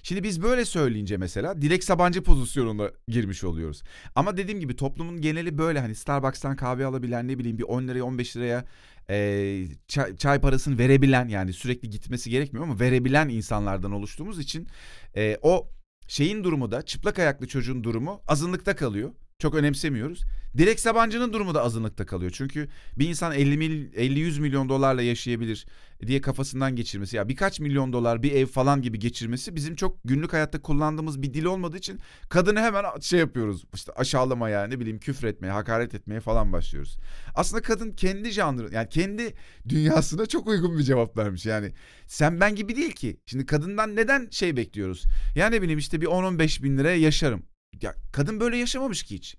Şimdi 0.03 0.23
biz 0.23 0.41
böyle 0.41 0.65
söyleyince 0.65 1.17
mesela 1.17 1.61
Dilek 1.61 1.83
Sabancı 1.83 2.23
pozisyonuna 2.23 2.91
girmiş 3.07 3.43
oluyoruz. 3.43 3.83
Ama 4.15 4.37
dediğim 4.37 4.59
gibi 4.59 4.75
toplumun 4.75 5.21
geneli 5.21 5.57
böyle 5.57 5.79
hani 5.79 5.95
Starbucks'tan 5.95 6.55
kahve 6.55 6.85
alabilen 6.85 7.27
ne 7.27 7.39
bileyim 7.39 7.57
bir 7.57 7.63
10 7.63 7.87
liraya 7.87 8.03
15 8.03 8.37
liraya 8.37 8.65
e, 9.09 9.67
çay, 9.87 10.15
çay 10.15 10.41
parasını 10.41 10.77
verebilen 10.77 11.27
yani 11.27 11.53
sürekli 11.53 11.89
gitmesi 11.89 12.29
gerekmiyor 12.29 12.65
ama 12.65 12.79
verebilen 12.79 13.29
insanlardan 13.29 13.91
oluştuğumuz 13.91 14.39
için 14.39 14.67
e, 15.15 15.37
o 15.41 15.69
şeyin 16.07 16.43
durumu 16.43 16.71
da 16.71 16.81
çıplak 16.81 17.19
ayaklı 17.19 17.47
çocuğun 17.47 17.83
durumu 17.83 18.21
azınlıkta 18.27 18.75
kalıyor. 18.75 19.11
Çok 19.39 19.55
önemsemiyoruz. 19.55 20.23
Dilek 20.57 20.79
Sabancı'nın 20.79 21.33
durumu 21.33 21.53
da 21.53 21.63
azınlıkta 21.63 22.05
kalıyor. 22.05 22.31
Çünkü 22.35 22.67
bir 22.97 23.09
insan 23.09 23.33
50 23.33 23.57
mil, 23.57 23.93
50-100 23.93 24.41
milyon 24.41 24.69
dolarla 24.69 25.01
yaşayabilir 25.01 25.65
diye 26.07 26.21
kafasından 26.21 26.75
geçirmesi 26.75 27.15
ya 27.15 27.29
birkaç 27.29 27.59
milyon 27.59 27.93
dolar 27.93 28.23
bir 28.23 28.31
ev 28.31 28.45
falan 28.45 28.81
gibi 28.81 28.99
geçirmesi 28.99 29.55
bizim 29.55 29.75
çok 29.75 29.97
günlük 30.05 30.33
hayatta 30.33 30.61
kullandığımız 30.61 31.21
bir 31.21 31.33
dil 31.33 31.45
olmadığı 31.45 31.77
için 31.77 31.99
kadını 32.29 32.59
hemen 32.59 32.99
şey 32.99 33.19
yapıyoruz 33.19 33.63
işte 33.73 33.91
aşağılamaya 33.91 34.67
ne 34.67 34.79
bileyim 34.79 34.99
küfür 34.99 35.27
etmeye 35.27 35.51
hakaret 35.51 35.95
etmeye 35.95 36.19
falan 36.19 36.53
başlıyoruz. 36.53 36.97
Aslında 37.35 37.61
kadın 37.61 37.91
kendi 37.91 38.31
janrı 38.31 38.73
yani 38.73 38.89
kendi 38.89 39.33
dünyasına 39.69 40.25
çok 40.25 40.47
uygun 40.47 40.77
bir 40.77 40.83
cevap 40.83 41.17
vermiş 41.17 41.45
yani 41.45 41.73
sen 42.07 42.39
ben 42.39 42.55
gibi 42.55 42.75
değil 42.75 42.91
ki 42.91 43.17
şimdi 43.25 43.45
kadından 43.45 43.95
neden 43.95 44.27
şey 44.31 44.57
bekliyoruz 44.57 45.03
yani 45.35 45.55
ne 45.55 45.61
bileyim 45.61 45.79
işte 45.79 46.01
bir 46.01 46.07
10-15 46.07 46.63
bin 46.63 46.77
liraya 46.77 46.97
yaşarım 46.97 47.43
ya 47.81 47.95
kadın 48.11 48.39
böyle 48.39 48.57
yaşamamış 48.57 49.03
ki 49.03 49.15
hiç. 49.15 49.35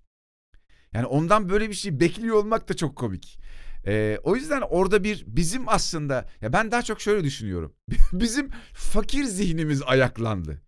Yani 0.92 1.06
ondan 1.06 1.48
böyle 1.48 1.68
bir 1.68 1.74
şey 1.74 2.00
bekliyor 2.00 2.36
olmak 2.36 2.68
da 2.68 2.76
çok 2.76 2.96
komik. 2.96 3.38
Ee, 3.86 4.18
o 4.22 4.36
yüzden 4.36 4.60
orada 4.60 5.04
bir 5.04 5.24
bizim 5.26 5.68
aslında 5.68 6.28
ya 6.40 6.52
ben 6.52 6.70
daha 6.70 6.82
çok 6.82 7.00
şöyle 7.00 7.24
düşünüyorum. 7.24 7.74
bizim 8.12 8.50
fakir 8.72 9.24
zihnimiz 9.24 9.82
ayaklandı. 9.82 10.62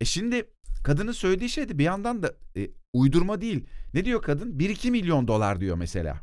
E 0.00 0.04
şimdi 0.04 0.50
kadının 0.84 1.12
söylediği 1.12 1.50
şey 1.50 1.68
de 1.68 1.78
bir 1.78 1.84
yandan 1.84 2.22
da 2.22 2.34
e, 2.56 2.70
uydurma 2.92 3.40
değil. 3.40 3.66
Ne 3.94 4.04
diyor 4.04 4.22
kadın? 4.22 4.58
1-2 4.58 4.90
milyon 4.90 5.28
dolar 5.28 5.60
diyor 5.60 5.76
mesela. 5.76 6.20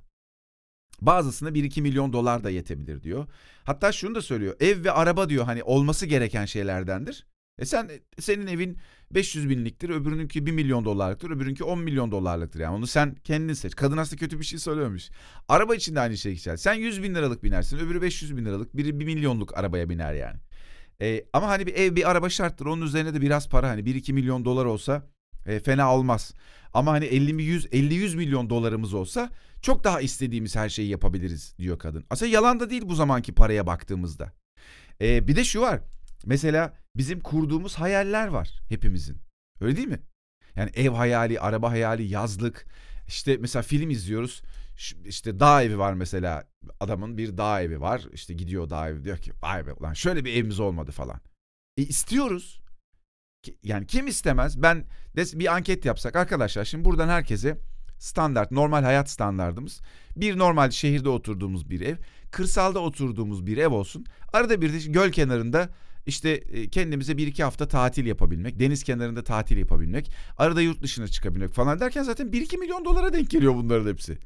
Bazısına 1.01 1.50
1-2 1.50 1.81
milyon 1.81 2.13
dolar 2.13 2.43
da 2.43 2.50
yetebilir 2.50 3.03
diyor. 3.03 3.27
Hatta 3.63 3.91
şunu 3.91 4.15
da 4.15 4.22
söylüyor. 4.22 4.55
Ev 4.60 4.84
ve 4.84 4.91
araba 4.91 5.29
diyor 5.29 5.46
hani 5.46 5.63
olması 5.63 6.05
gereken 6.05 6.46
şeylerdendir. 6.46 7.25
E 7.60 7.65
sen 7.65 7.89
senin 8.19 8.48
evin 8.48 8.77
500 9.12 9.50
binliktir, 9.50 9.90
öbürününki 9.90 10.46
1 10.46 10.52
milyon 10.52 10.86
dolarlıktır, 10.86 11.32
öbürünki 11.32 11.64
10 11.64 11.80
milyon 11.80 12.12
dolarlıktır. 12.12 12.60
Yani 12.60 12.76
onu 12.76 12.88
sen 12.88 13.16
kendin 13.24 13.54
seç. 13.54 13.76
Kadın 13.76 13.98
aslında 13.98 14.20
kötü 14.20 14.40
bir 14.40 14.46
şey 14.46 14.60
söylememiş. 14.60 15.10
Araba 15.48 15.76
için 15.76 15.96
de 15.96 16.00
aynı 16.00 16.18
şey 16.18 16.34
geçer. 16.34 16.58
Sen 16.58 16.74
100 16.74 17.04
bin 17.04 17.16
liralık 17.16 17.44
binersin, 17.44 17.78
öbürü 17.78 18.02
500 18.02 18.38
bin 18.38 18.46
liralık, 18.46 18.78
biri 18.78 19.00
1 19.00 19.06
milyonluk 19.06 19.58
arabaya 19.58 19.90
biner 19.90 20.14
yani. 20.14 20.38
E, 21.02 21.26
ama 21.34 21.48
hani 21.48 21.68
bir 21.68 21.74
ev, 21.74 21.96
bir 21.96 22.12
araba 22.12 22.30
şarttır. 22.30 22.66
Onun 22.66 22.86
üzerine 22.86 23.14
de 23.14 23.22
biraz 23.22 23.50
para 23.50 23.70
hani 23.70 23.82
1-2 23.82 24.14
milyon 24.14 24.46
dolar 24.46 24.66
olsa 24.66 25.08
e, 25.46 25.60
fena 25.60 25.96
olmaz. 25.96 26.34
Ama 26.74 26.92
hani 26.92 27.06
50 27.06 27.44
100 27.44 27.68
50 27.72 27.94
100 27.94 28.16
milyon 28.16 28.50
dolarımız 28.50 28.94
olsa 28.94 29.30
çok 29.62 29.84
daha 29.84 30.02
istediğimiz 30.02 30.56
her 30.56 30.70
şeyi 30.70 30.90
yapabiliriz 30.90 31.56
diyor 31.58 31.80
kadın. 31.80 32.06
Aslında 32.10 32.32
yalan 32.32 32.60
da 32.60 32.70
değil 32.70 32.84
bu 32.86 32.96
zamanki 32.96 33.34
paraya 33.34 33.68
baktığımızda. 33.68 34.34
E, 35.02 35.28
bir 35.28 35.36
de 35.36 35.44
şu 35.44 35.62
var. 35.62 35.82
Mesela 36.27 36.74
bizim 36.96 37.19
kurduğumuz 37.19 37.75
hayaller 37.75 38.27
var 38.27 38.62
hepimizin. 38.69 39.17
Öyle 39.62 39.75
değil 39.75 39.88
mi? 39.88 40.00
Yani 40.55 40.72
ev 40.74 40.89
hayali, 40.89 41.39
araba 41.39 41.72
hayali, 41.72 42.03
yazlık. 42.03 42.65
İşte 43.07 43.38
mesela 43.38 43.63
film 43.63 43.89
izliyoruz. 43.89 44.41
İşte 45.05 45.39
dağ 45.39 45.63
evi 45.63 45.79
var 45.79 45.93
mesela. 45.93 46.48
Adamın 46.79 47.17
bir 47.17 47.38
dağ 47.38 47.62
evi 47.62 47.81
var. 47.81 48.07
İşte 48.13 48.34
gidiyor 48.34 48.69
dağ 48.69 48.89
evi 48.89 49.03
diyor 49.03 49.17
ki 49.17 49.31
vay 49.41 49.67
be 49.67 49.74
ulan 49.74 49.93
şöyle 49.93 50.25
bir 50.25 50.34
evimiz 50.34 50.60
olmadı 50.60 50.91
falan. 50.91 51.22
E 51.77 51.81
istiyoruz. 51.81 52.62
Yani 53.63 53.88
kim 53.88 54.07
istemez? 54.07 54.62
Ben 54.62 54.86
bir 55.15 55.55
anket 55.55 55.86
yapsak 55.86 56.15
arkadaşlar 56.15 56.65
şimdi 56.65 56.86
buradan 56.86 57.10
herkese 57.10 57.57
standart 58.00 58.51
normal 58.51 58.84
hayat 58.84 59.10
standartımız 59.10 59.81
bir 60.15 60.38
normal 60.38 60.72
şehirde 60.72 61.10
oturduğumuz 61.10 61.69
bir 61.69 61.81
ev 61.81 61.96
kırsalda 62.31 62.79
oturduğumuz 62.79 63.46
bir 63.46 63.57
ev 63.57 63.69
olsun 63.69 64.05
arada 64.34 64.62
bir 64.62 64.74
de 64.74 64.77
göl 64.91 65.12
kenarında 65.12 65.69
işte 66.08 66.30
e, 66.30 66.70
kendimize 66.70 67.18
bir 67.18 67.28
iki 67.28 67.44
hafta 67.44 67.68
tatil 67.68 68.06
yapabilmek, 68.06 68.60
deniz 68.60 68.84
kenarında 68.84 69.24
tatil 69.24 69.58
yapabilmek, 69.58 70.12
arada 70.38 70.62
yurt 70.62 70.82
dışına 70.82 71.08
çıkabilmek 71.08 71.54
falan 71.54 71.80
derken 71.80 72.04
zaten 72.04 72.32
bir 72.32 72.42
iki 72.42 72.58
milyon 72.58 72.86
dolara 72.86 73.14
denk 73.14 73.30
geliyor 73.30 73.56
bunların 73.56 73.92
hepsi. 73.92 74.18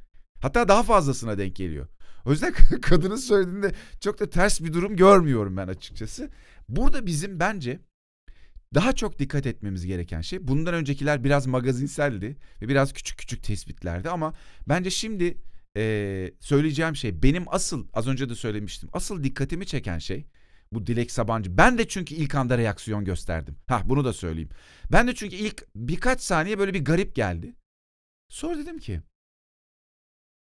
Hatta 0.42 0.68
daha 0.68 0.84
fazlasına 0.84 1.38
denk 1.38 1.56
geliyor. 1.56 1.88
O 2.26 2.32
yüzden 2.32 2.54
kadının 2.82 3.16
söylediğinde 3.16 3.72
çok 4.00 4.20
da 4.20 4.30
ters 4.30 4.62
bir 4.62 4.74
durum 4.74 4.96
görmüyorum 4.96 5.58
ben 5.58 5.68
açıkçası. 5.68 6.30
Burada 6.70 7.06
bizim 7.06 7.40
bence 7.40 7.80
daha 8.74 8.94
çok 8.94 9.20
dikkat 9.20 9.46
etmemiz 9.46 9.86
gereken 9.86 10.22
şey 10.22 10.48
bundan 10.48 10.74
öncekiler 10.74 11.24
biraz 11.24 11.48
magazinseldi 11.48 12.38
ve 12.62 12.68
biraz 12.68 12.94
küçük 12.94 13.18
küçük 13.18 13.44
tespitlerdi 13.44 14.10
ama 14.10 14.34
bence 14.70 14.90
şimdi 14.90 15.38
e, 15.78 16.32
söyleyeceğim 16.40 16.96
şey 16.96 17.24
benim 17.24 17.44
asıl 17.48 17.88
az 17.94 18.08
önce 18.08 18.30
de 18.30 18.36
söylemiştim 18.36 18.90
asıl 18.94 19.24
dikkatimi 19.24 19.66
çeken 19.66 19.98
şey 19.98 20.26
bu 20.72 20.88
Dilek 20.88 21.12
Sabancı. 21.12 21.58
Ben 21.58 21.78
de 21.78 21.88
çünkü 21.88 22.16
ilk 22.16 22.36
anda 22.36 22.58
reaksiyon 22.58 23.06
gösterdim. 23.06 23.58
Ha 23.68 23.82
bunu 23.86 24.06
da 24.06 24.14
söyleyeyim. 24.14 24.50
Ben 24.92 25.08
de 25.08 25.16
çünkü 25.16 25.36
ilk 25.36 25.68
birkaç 25.76 26.22
saniye 26.22 26.60
böyle 26.60 26.74
bir 26.74 26.86
garip 26.86 27.16
geldi. 27.16 27.56
Sonra 28.30 28.58
dedim 28.58 28.80
ki 28.80 29.02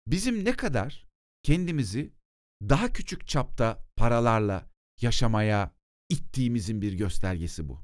bizim 0.08 0.46
ne 0.46 0.56
kadar 0.56 1.08
kendimizi 1.44 2.14
daha 2.62 2.94
küçük 2.94 3.28
çapta 3.28 3.86
paralarla 3.96 4.70
yaşamaya 5.02 5.72
ittiğimizin 6.10 6.82
bir 6.82 6.94
göstergesi 6.94 7.70
bu. 7.70 7.84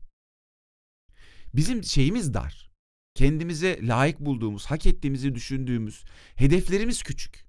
Bizim 1.53 1.83
şeyimiz 1.83 2.33
dar. 2.33 2.71
Kendimize 3.15 3.87
layık 3.87 4.19
bulduğumuz, 4.19 4.65
hak 4.65 4.85
ettiğimizi 4.85 5.35
düşündüğümüz 5.35 6.03
hedeflerimiz 6.35 7.03
küçük. 7.03 7.46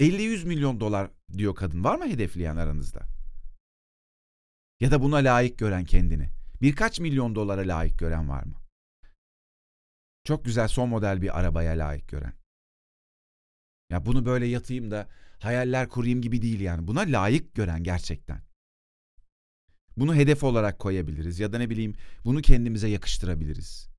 50-100 0.00 0.46
milyon 0.46 0.80
dolar 0.80 1.10
diyor 1.32 1.54
kadın. 1.54 1.84
Var 1.84 1.96
mı 1.96 2.08
hedefleyen 2.08 2.56
aranızda? 2.56 3.00
Ya 4.80 4.90
da 4.90 5.02
buna 5.02 5.16
layık 5.16 5.58
gören 5.58 5.84
kendini. 5.84 6.30
Birkaç 6.62 7.00
milyon 7.00 7.34
dolara 7.34 7.60
layık 7.60 7.98
gören 7.98 8.28
var 8.28 8.42
mı? 8.42 8.54
Çok 10.24 10.44
güzel 10.44 10.68
son 10.68 10.88
model 10.88 11.22
bir 11.22 11.38
arabaya 11.38 11.72
layık 11.72 12.08
gören. 12.08 12.32
Ya 13.90 14.06
bunu 14.06 14.26
böyle 14.26 14.46
yatayım 14.46 14.90
da 14.90 15.08
hayaller 15.38 15.88
kurayım 15.88 16.22
gibi 16.22 16.42
değil 16.42 16.60
yani. 16.60 16.86
Buna 16.86 17.00
layık 17.00 17.54
gören 17.54 17.84
gerçekten. 17.84 18.42
Bunu 19.96 20.14
hedef 20.14 20.44
olarak 20.44 20.78
koyabiliriz 20.78 21.40
ya 21.40 21.52
da 21.52 21.58
ne 21.58 21.70
bileyim 21.70 21.94
bunu 22.24 22.42
kendimize 22.42 22.88
yakıştırabiliriz. 22.88 23.89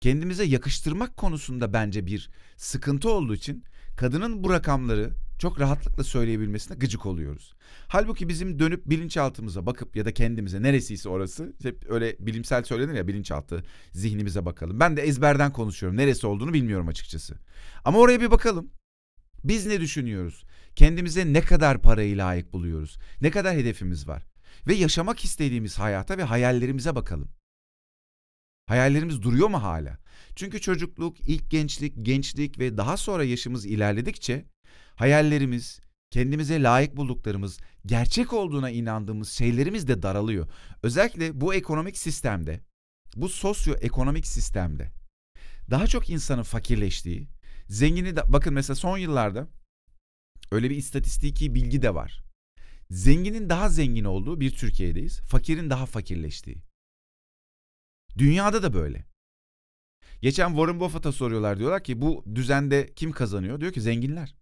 Kendimize 0.00 0.44
yakıştırmak 0.44 1.16
konusunda 1.16 1.72
bence 1.72 2.06
bir 2.06 2.30
sıkıntı 2.56 3.10
olduğu 3.10 3.34
için 3.34 3.64
kadının 3.96 4.44
bu 4.44 4.50
rakamları 4.50 5.10
çok 5.38 5.60
rahatlıkla 5.60 6.04
söyleyebilmesine 6.04 6.76
gıcık 6.76 7.06
oluyoruz. 7.06 7.54
Halbuki 7.88 8.28
bizim 8.28 8.58
dönüp 8.58 8.86
bilinçaltımıza 8.90 9.66
bakıp 9.66 9.96
ya 9.96 10.04
da 10.04 10.14
kendimize 10.14 10.62
neresiyse 10.62 11.08
orası 11.08 11.52
hep 11.62 11.90
öyle 11.90 12.16
bilimsel 12.20 12.64
söylenir 12.64 12.94
ya 12.94 13.08
bilinçaltı 13.08 13.64
zihnimize 13.92 14.44
bakalım. 14.44 14.80
Ben 14.80 14.96
de 14.96 15.02
ezberden 15.02 15.52
konuşuyorum. 15.52 15.98
Neresi 15.98 16.26
olduğunu 16.26 16.52
bilmiyorum 16.52 16.88
açıkçası. 16.88 17.34
Ama 17.84 17.98
oraya 17.98 18.20
bir 18.20 18.30
bakalım. 18.30 18.70
Biz 19.44 19.66
ne 19.66 19.80
düşünüyoruz? 19.80 20.44
Kendimize 20.76 21.32
ne 21.32 21.40
kadar 21.40 21.82
parayı 21.82 22.18
layık 22.18 22.52
buluyoruz? 22.52 22.98
Ne 23.20 23.30
kadar 23.30 23.56
hedefimiz 23.56 24.08
var? 24.08 24.22
Ve 24.66 24.74
yaşamak 24.74 25.24
istediğimiz 25.24 25.78
hayata 25.78 26.18
ve 26.18 26.24
hayallerimize 26.24 26.94
bakalım. 26.94 27.28
Hayallerimiz 28.66 29.22
duruyor 29.22 29.48
mu 29.48 29.62
hala? 29.62 29.98
Çünkü 30.36 30.60
çocukluk, 30.60 31.20
ilk 31.28 31.50
gençlik, 31.50 31.94
gençlik 32.02 32.58
ve 32.58 32.76
daha 32.76 32.96
sonra 32.96 33.24
yaşımız 33.24 33.66
ilerledikçe 33.66 34.44
hayallerimiz, 34.94 35.80
kendimize 36.10 36.62
layık 36.62 36.96
bulduklarımız, 36.96 37.58
gerçek 37.86 38.32
olduğuna 38.32 38.70
inandığımız 38.70 39.30
şeylerimiz 39.30 39.88
de 39.88 40.02
daralıyor. 40.02 40.48
Özellikle 40.82 41.40
bu 41.40 41.54
ekonomik 41.54 41.98
sistemde, 41.98 42.60
bu 43.16 43.28
sosyoekonomik 43.28 44.26
sistemde 44.26 44.92
daha 45.70 45.86
çok 45.86 46.10
insanın 46.10 46.42
fakirleştiği, 46.42 47.28
zengini 47.68 48.16
de 48.16 48.32
bakın 48.32 48.54
mesela 48.54 48.76
son 48.76 48.98
yıllarda 48.98 49.48
öyle 50.52 50.70
bir 50.70 50.76
istatistiki 50.76 51.54
bilgi 51.54 51.82
de 51.82 51.94
var. 51.94 52.22
Zenginin 52.90 53.50
daha 53.50 53.68
zengin 53.68 54.04
olduğu 54.04 54.40
bir 54.40 54.50
Türkiye'deyiz. 54.50 55.20
Fakirin 55.20 55.70
daha 55.70 55.86
fakirleştiği. 55.86 56.62
Dünyada 58.18 58.62
da 58.62 58.72
böyle. 58.72 59.04
Geçen 60.22 60.48
Warren 60.48 60.80
Buffett'a 60.80 61.12
soruyorlar 61.12 61.58
diyorlar 61.58 61.84
ki 61.84 62.00
bu 62.00 62.24
düzende 62.34 62.92
kim 62.94 63.12
kazanıyor? 63.12 63.60
Diyor 63.60 63.72
ki 63.72 63.80
zenginler. 63.80 64.34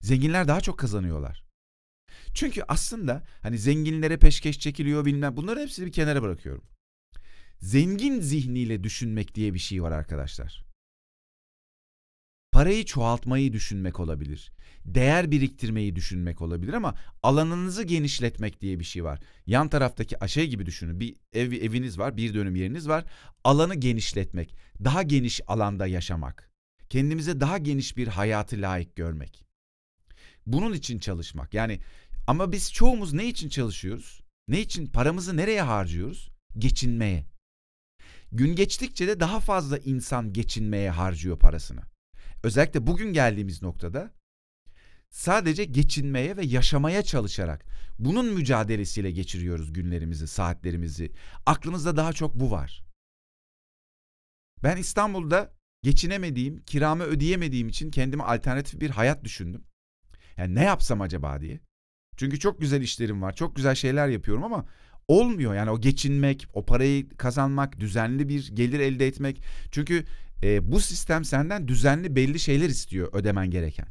Zenginler 0.00 0.48
daha 0.48 0.60
çok 0.60 0.78
kazanıyorlar. 0.78 1.44
Çünkü 2.34 2.62
aslında 2.68 3.24
hani 3.42 3.58
zenginlere 3.58 4.16
peşkeş 4.18 4.58
çekiliyor 4.58 5.04
bilmem 5.04 5.36
bunları 5.36 5.60
hepsini 5.60 5.86
bir 5.86 5.92
kenara 5.92 6.22
bırakıyorum. 6.22 6.64
Zengin 7.60 8.20
zihniyle 8.20 8.84
düşünmek 8.84 9.34
diye 9.34 9.54
bir 9.54 9.58
şey 9.58 9.82
var 9.82 9.92
arkadaşlar. 9.92 10.67
Parayı 12.58 12.84
çoğaltmayı 12.84 13.52
düşünmek 13.52 14.00
olabilir. 14.00 14.52
Değer 14.84 15.30
biriktirmeyi 15.30 15.96
düşünmek 15.96 16.42
olabilir 16.42 16.72
ama 16.72 16.94
alanınızı 17.22 17.82
genişletmek 17.82 18.60
diye 18.60 18.78
bir 18.78 18.84
şey 18.84 19.04
var. 19.04 19.20
Yan 19.46 19.68
taraftaki 19.68 20.24
aşağı 20.24 20.44
gibi 20.44 20.66
düşünün. 20.66 21.00
Bir 21.00 21.16
ev 21.32 21.52
eviniz 21.52 21.98
var, 21.98 22.16
bir 22.16 22.34
dönüm 22.34 22.56
yeriniz 22.56 22.88
var. 22.88 23.04
Alanı 23.44 23.74
genişletmek, 23.74 24.54
daha 24.84 25.02
geniş 25.02 25.40
alanda 25.46 25.86
yaşamak. 25.86 26.50
Kendimize 26.88 27.40
daha 27.40 27.58
geniş 27.58 27.96
bir 27.96 28.08
hayatı 28.08 28.56
layık 28.56 28.96
görmek. 28.96 29.44
Bunun 30.46 30.72
için 30.72 30.98
çalışmak. 30.98 31.54
Yani 31.54 31.80
ama 32.26 32.52
biz 32.52 32.72
çoğumuz 32.72 33.12
ne 33.12 33.28
için 33.28 33.48
çalışıyoruz? 33.48 34.20
Ne 34.48 34.60
için 34.60 34.86
paramızı 34.86 35.36
nereye 35.36 35.62
harcıyoruz? 35.62 36.30
Geçinmeye. 36.58 37.26
Gün 38.32 38.56
geçtikçe 38.56 39.08
de 39.08 39.20
daha 39.20 39.40
fazla 39.40 39.78
insan 39.78 40.32
geçinmeye 40.32 40.90
harcıyor 40.90 41.38
parasını. 41.38 41.80
Özellikle 42.42 42.86
bugün 42.86 43.12
geldiğimiz 43.12 43.62
noktada 43.62 44.10
sadece 45.10 45.64
geçinmeye 45.64 46.36
ve 46.36 46.44
yaşamaya 46.44 47.02
çalışarak 47.02 47.64
bunun 47.98 48.26
mücadelesiyle 48.34 49.10
geçiriyoruz 49.10 49.72
günlerimizi, 49.72 50.28
saatlerimizi. 50.28 51.12
Aklımızda 51.46 51.96
daha 51.96 52.12
çok 52.12 52.34
bu 52.34 52.50
var. 52.50 52.84
Ben 54.62 54.76
İstanbul'da 54.76 55.52
geçinemediğim, 55.82 56.62
kiramı 56.62 57.04
ödeyemediğim 57.04 57.68
için 57.68 57.90
kendime 57.90 58.24
alternatif 58.24 58.80
bir 58.80 58.90
hayat 58.90 59.24
düşündüm. 59.24 59.64
Yani 60.36 60.54
ne 60.54 60.64
yapsam 60.64 61.00
acaba 61.00 61.40
diye. 61.40 61.60
Çünkü 62.16 62.38
çok 62.38 62.60
güzel 62.60 62.82
işlerim 62.82 63.22
var, 63.22 63.34
çok 63.34 63.56
güzel 63.56 63.74
şeyler 63.74 64.08
yapıyorum 64.08 64.44
ama 64.44 64.66
olmuyor. 65.08 65.54
Yani 65.54 65.70
o 65.70 65.80
geçinmek, 65.80 66.46
o 66.52 66.64
parayı 66.64 67.08
kazanmak, 67.08 67.80
düzenli 67.80 68.28
bir 68.28 68.48
gelir 68.56 68.80
elde 68.80 69.06
etmek. 69.06 69.42
Çünkü 69.70 70.04
e, 70.42 70.72
bu 70.72 70.80
sistem 70.80 71.24
senden 71.24 71.68
düzenli 71.68 72.16
belli 72.16 72.40
şeyler 72.40 72.68
istiyor 72.68 73.08
ödemen 73.12 73.50
gereken. 73.50 73.88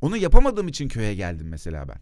Onu 0.00 0.16
yapamadığım 0.16 0.68
için 0.68 0.88
köye 0.88 1.14
geldim 1.14 1.48
mesela 1.48 1.88
ben. 1.88 2.00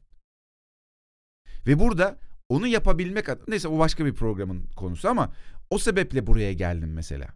Ve 1.67 1.79
burada 1.79 2.19
onu 2.49 2.67
yapabilmek 2.67 3.49
neyse 3.49 3.69
o 3.69 3.79
başka 3.79 4.07
bir 4.07 4.15
programın 4.15 4.67
konusu 4.77 5.09
ama 5.09 5.35
o 5.71 5.79
sebeple 5.79 6.27
buraya 6.27 6.53
geldim 6.53 6.93
mesela. 6.93 7.29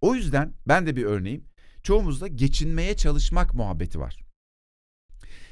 O 0.00 0.14
yüzden 0.14 0.54
ben 0.68 0.86
de 0.86 0.96
bir 0.96 1.04
örneğim. 1.04 1.44
Çoğumuzda 1.82 2.26
geçinmeye 2.26 2.96
çalışmak 2.96 3.54
muhabbeti 3.54 4.00
var. 4.00 4.26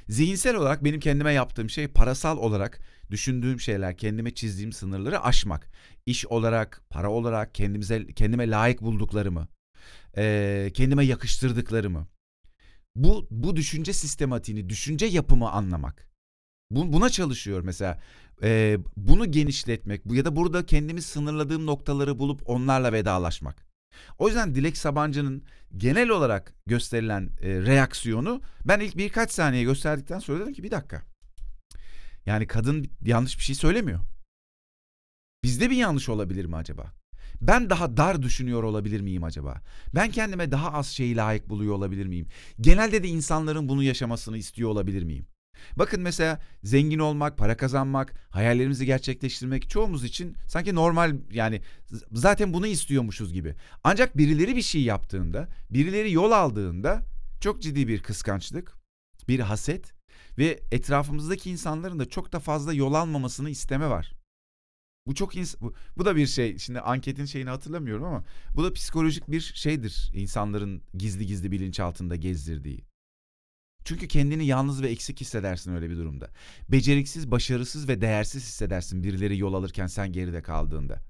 Zihinsel 0.09 0.55
olarak 0.55 0.85
benim 0.85 1.01
kendime 1.01 1.33
yaptığım 1.33 1.71
şey 1.71 1.89
parasal 1.89 2.39
olarak 2.39 2.81
düşündüğüm 3.11 3.61
şeyler, 3.61 3.97
kendime 3.97 4.35
çizdiğim 4.35 4.73
sınırları 4.73 5.23
aşmak. 5.23 5.71
İş 6.07 6.27
olarak, 6.27 6.83
para 6.91 7.11
olarak 7.11 7.55
kendimize 7.55 8.07
kendime 8.07 8.51
layık 8.51 8.83
bulduklarımı, 8.83 9.49
e, 10.17 10.71
kendime 10.75 11.05
yakıştırdıklarımı. 11.05 12.09
Bu 12.97 13.27
bu 13.31 13.57
düşünce 13.57 13.93
sistematiğini, 13.93 14.69
düşünce 14.69 15.07
yapımı 15.07 15.51
anlamak. 15.51 16.09
Bu, 16.71 16.93
buna 16.93 17.11
çalışıyor 17.11 17.61
mesela. 17.65 18.01
E, 18.43 18.79
bunu 18.97 19.31
genişletmek 19.31 20.05
bu 20.05 20.15
ya 20.15 20.25
da 20.25 20.37
burada 20.37 20.67
kendimi 20.67 21.03
sınırladığım 21.03 21.67
noktaları 21.67 22.19
bulup 22.19 22.43
onlarla 22.49 22.93
vedalaşmak. 22.93 23.67
O 24.19 24.27
yüzden 24.29 24.55
Dilek 24.55 24.77
Sabancı'nın 24.77 25.43
genel 25.77 26.09
olarak 26.09 26.55
gösterilen 26.67 27.31
e, 27.41 27.49
reaksiyonu 27.49 28.43
ben 28.65 28.81
ilk 28.81 28.97
birkaç 28.97 29.33
saniye 29.33 29.63
gösterdikten 29.63 30.19
sonra 30.19 30.41
dedim 30.41 30.53
ki 30.53 30.63
bir 30.63 30.71
dakika. 30.71 31.03
Yani 32.27 32.47
kadın 32.47 32.91
yanlış 33.05 33.39
bir 33.39 33.43
şey 33.43 33.55
söylemiyor. 33.55 34.01
Bizde 35.45 35.71
bir 35.71 35.77
yanlış 35.77 36.09
olabilir 36.09 36.45
mi 36.45 36.57
acaba? 36.57 36.93
Ben 37.41 37.71
daha 37.71 37.97
dar 37.97 38.23
düşünüyor 38.23 38.63
olabilir 38.63 39.01
miyim 39.01 39.25
acaba? 39.25 39.61
Ben 39.95 40.11
kendime 40.11 40.53
daha 40.53 40.73
az 40.73 40.87
şeyi 40.87 41.17
layık 41.17 41.49
buluyor 41.49 41.75
olabilir 41.75 42.07
miyim? 42.07 42.27
Genelde 42.61 43.03
de 43.03 43.09
insanların 43.09 43.69
bunu 43.69 43.83
yaşamasını 43.83 44.39
istiyor 44.39 44.71
olabilir 44.71 45.03
miyim? 45.03 45.27
Bakın 45.77 46.01
mesela 46.01 46.41
zengin 46.63 46.99
olmak, 46.99 47.39
para 47.39 47.57
kazanmak, 47.57 48.15
hayallerimizi 48.31 48.87
gerçekleştirmek 48.87 49.71
çoğumuz 49.71 50.05
için 50.05 50.37
sanki 50.49 50.75
normal 50.75 51.17
yani 51.33 51.63
zaten 52.13 52.53
bunu 52.53 52.67
istiyormuşuz 52.67 53.33
gibi. 53.33 53.55
Ancak 53.85 54.17
birileri 54.17 54.57
bir 54.57 54.63
şey 54.63 54.83
yaptığında, 54.83 55.49
birileri 55.71 56.13
yol 56.13 56.33
aldığında 56.33 57.03
çok 57.41 57.63
ciddi 57.63 57.89
bir 57.89 58.03
kıskançlık, 58.03 58.75
bir 59.29 59.41
haset 59.41 59.93
ve 60.39 60.61
etrafımızdaki 60.73 61.51
insanların 61.51 61.99
da 61.99 62.09
çok 62.09 62.33
da 62.33 62.41
fazla 62.41 62.73
yol 62.73 62.95
almamasını 62.95 63.51
isteme 63.51 63.89
var. 63.89 64.13
Bu 65.07 65.15
çok 65.15 65.37
ins- 65.37 65.61
bu, 65.61 65.75
bu 65.97 66.05
da 66.05 66.17
bir 66.17 66.27
şey. 66.27 66.59
Şimdi 66.59 66.81
anketin 66.81 67.25
şeyini 67.25 67.51
hatırlamıyorum 67.51 68.05
ama 68.05 68.25
bu 68.57 68.65
da 68.65 68.73
psikolojik 68.73 69.31
bir 69.31 69.41
şeydir 69.41 70.11
insanların 70.15 70.83
gizli 70.95 71.27
gizli 71.27 71.51
bilinçaltında 71.51 72.17
gezdirdiği. 72.17 72.85
Çünkü 73.85 74.09
kendini 74.09 74.47
yalnız 74.47 74.83
ve 74.83 74.89
eksik 74.89 75.21
hissedersin 75.21 75.75
öyle 75.75 75.91
bir 75.91 75.97
durumda. 75.97 76.31
Beceriksiz, 76.69 77.31
başarısız 77.31 77.89
ve 77.89 78.01
değersiz 78.01 78.43
hissedersin 78.43 79.03
birileri 79.03 79.39
yol 79.39 79.55
alırken 79.55 79.87
sen 79.87 80.13
geride 80.13 80.43
kaldığında. 80.43 81.03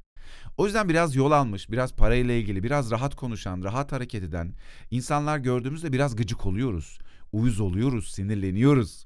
O 0.56 0.66
yüzden 0.66 0.88
biraz 0.88 1.14
yol 1.16 1.30
almış, 1.30 1.70
biraz 1.70 1.92
parayla 1.92 2.34
ilgili, 2.34 2.62
biraz 2.62 2.90
rahat 2.90 3.14
konuşan, 3.14 3.62
rahat 3.62 3.92
hareket 3.92 4.22
eden 4.22 4.54
insanlar 4.90 5.38
gördüğümüzde 5.38 5.92
biraz 5.92 6.16
gıcık 6.16 6.46
oluyoruz. 6.46 6.98
Uyuz 7.32 7.60
oluyoruz, 7.60 8.12
sinirleniyoruz. 8.12 9.04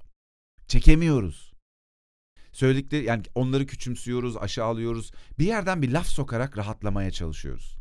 Çekemiyoruz. 0.67 1.48
Söyledikleri 2.59 3.05
yani 3.05 3.23
onları 3.35 3.67
küçümsüyoruz, 3.67 4.37
aşağılıyoruz. 4.37 5.13
Bir 5.39 5.45
yerden 5.45 5.83
bir 5.83 5.93
laf 5.93 6.07
sokarak 6.07 6.59
rahatlamaya 6.59 7.11
çalışıyoruz. 7.11 7.77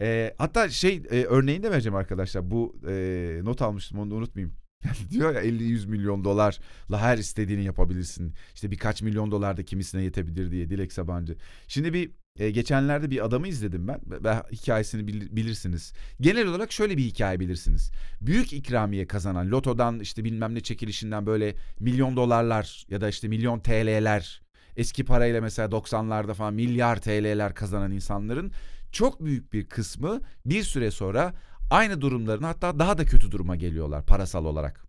E, 0.00 0.34
hatta 0.38 0.68
şey 0.68 1.02
e, 1.10 1.24
örneğini 1.24 1.62
de 1.62 1.70
vereceğim 1.70 1.96
arkadaşlar. 1.96 2.50
Bu 2.50 2.76
e, 2.88 3.40
not 3.42 3.62
almıştım 3.62 3.98
onu 3.98 4.10
da 4.10 4.14
unutmayayım. 4.14 4.56
Diyor 5.10 5.34
ya 5.34 5.42
50-100 5.42 5.86
milyon 5.86 6.24
dolarla 6.24 6.98
her 6.98 7.18
istediğini 7.18 7.64
yapabilirsin. 7.64 8.34
İşte 8.54 8.70
birkaç 8.70 9.02
milyon 9.02 9.30
dolar 9.30 9.56
da 9.56 9.64
kimisine 9.64 10.02
yetebilir 10.02 10.50
diye 10.50 10.70
Dilek 10.70 10.92
Sabancı. 10.92 11.36
Şimdi 11.68 11.92
bir 11.92 12.10
e, 12.38 12.50
geçenlerde 12.50 13.10
bir 13.10 13.24
adamı 13.24 13.48
izledim 13.48 13.88
ben. 13.88 14.00
ve 14.06 14.42
hikayesini 14.52 15.06
bil, 15.06 15.36
bilirsiniz. 15.36 15.92
Genel 16.20 16.46
olarak 16.46 16.72
şöyle 16.72 16.96
bir 16.96 17.02
hikaye 17.02 17.40
bilirsiniz. 17.40 17.90
Büyük 18.20 18.52
ikramiye 18.52 19.06
kazanan 19.06 19.50
lotodan 19.50 20.00
işte 20.00 20.24
bilmem 20.24 20.54
ne 20.54 20.60
çekilişinden 20.60 21.26
böyle 21.26 21.54
milyon 21.80 22.16
dolarlar 22.16 22.86
ya 22.90 23.00
da 23.00 23.08
işte 23.08 23.28
milyon 23.28 23.60
TL'ler 23.60 24.42
eski 24.76 25.04
parayla 25.04 25.40
mesela 25.40 25.68
90'larda 25.68 26.34
falan 26.34 26.54
milyar 26.54 27.00
TL'ler 27.00 27.54
kazanan 27.54 27.92
insanların 27.92 28.52
çok 28.92 29.24
büyük 29.24 29.52
bir 29.52 29.66
kısmı 29.66 30.20
bir 30.46 30.62
süre 30.62 30.90
sonra 30.90 31.34
aynı 31.70 32.00
durumların 32.00 32.42
hatta 32.42 32.78
daha 32.78 32.98
da 32.98 33.04
kötü 33.04 33.32
duruma 33.32 33.56
geliyorlar 33.56 34.06
parasal 34.06 34.44
olarak. 34.44 34.84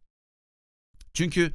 Çünkü 1.13 1.51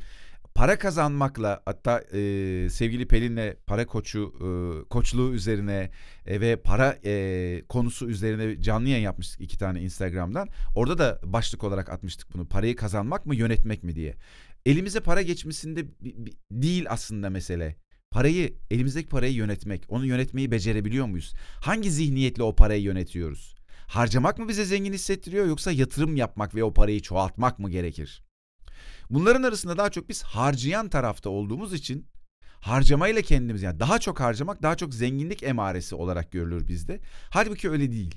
para 0.54 0.78
kazanmakla 0.78 1.62
hatta 1.64 2.00
e, 2.12 2.68
sevgili 2.70 3.08
Pelin'le 3.08 3.56
para 3.66 3.86
koçu 3.86 4.34
e, 4.40 4.48
koçluğu 4.88 5.32
üzerine 5.32 5.90
e, 6.26 6.40
ve 6.40 6.56
para 6.56 6.98
e, 7.04 7.62
konusu 7.68 8.08
üzerine 8.08 8.62
canlı 8.62 8.88
yayın 8.88 9.04
yapmıştık 9.04 9.40
iki 9.40 9.58
tane 9.58 9.80
Instagram'dan. 9.80 10.48
Orada 10.74 10.98
da 10.98 11.20
başlık 11.24 11.64
olarak 11.64 11.88
atmıştık 11.88 12.34
bunu. 12.34 12.48
Parayı 12.48 12.76
kazanmak 12.76 13.26
mı 13.26 13.36
yönetmek 13.36 13.84
mi 13.84 13.94
diye. 13.94 14.14
Elimize 14.66 15.00
para 15.00 15.22
geçmesinde 15.22 15.84
değil 16.52 16.86
aslında 16.88 17.30
mesele. 17.30 17.76
Parayı, 18.10 18.54
elimizdeki 18.70 19.08
parayı 19.08 19.34
yönetmek, 19.34 19.84
onu 19.88 20.06
yönetmeyi 20.06 20.50
becerebiliyor 20.50 21.06
muyuz? 21.06 21.34
Hangi 21.60 21.90
zihniyetle 21.90 22.42
o 22.42 22.54
parayı 22.54 22.82
yönetiyoruz? 22.82 23.54
Harcamak 23.86 24.38
mı 24.38 24.48
bize 24.48 24.64
zengin 24.64 24.92
hissettiriyor 24.92 25.46
yoksa 25.46 25.72
yatırım 25.72 26.16
yapmak 26.16 26.54
ve 26.54 26.64
o 26.64 26.72
parayı 26.72 27.00
çoğaltmak 27.00 27.58
mı 27.58 27.70
gerekir? 27.70 28.22
Bunların 29.10 29.42
arasında 29.42 29.76
daha 29.78 29.90
çok 29.90 30.08
biz 30.08 30.22
harcayan 30.22 30.88
tarafta 30.88 31.30
olduğumuz 31.30 31.72
için 31.72 32.06
harcamayla 32.60 33.22
kendimiz 33.22 33.62
yani 33.62 33.80
daha 33.80 33.98
çok 33.98 34.20
harcamak 34.20 34.62
daha 34.62 34.76
çok 34.76 34.94
zenginlik 34.94 35.42
emaresi 35.42 35.94
olarak 35.94 36.32
görülür 36.32 36.68
bizde. 36.68 37.00
Halbuki 37.30 37.70
öyle 37.70 37.92
değil. 37.92 38.14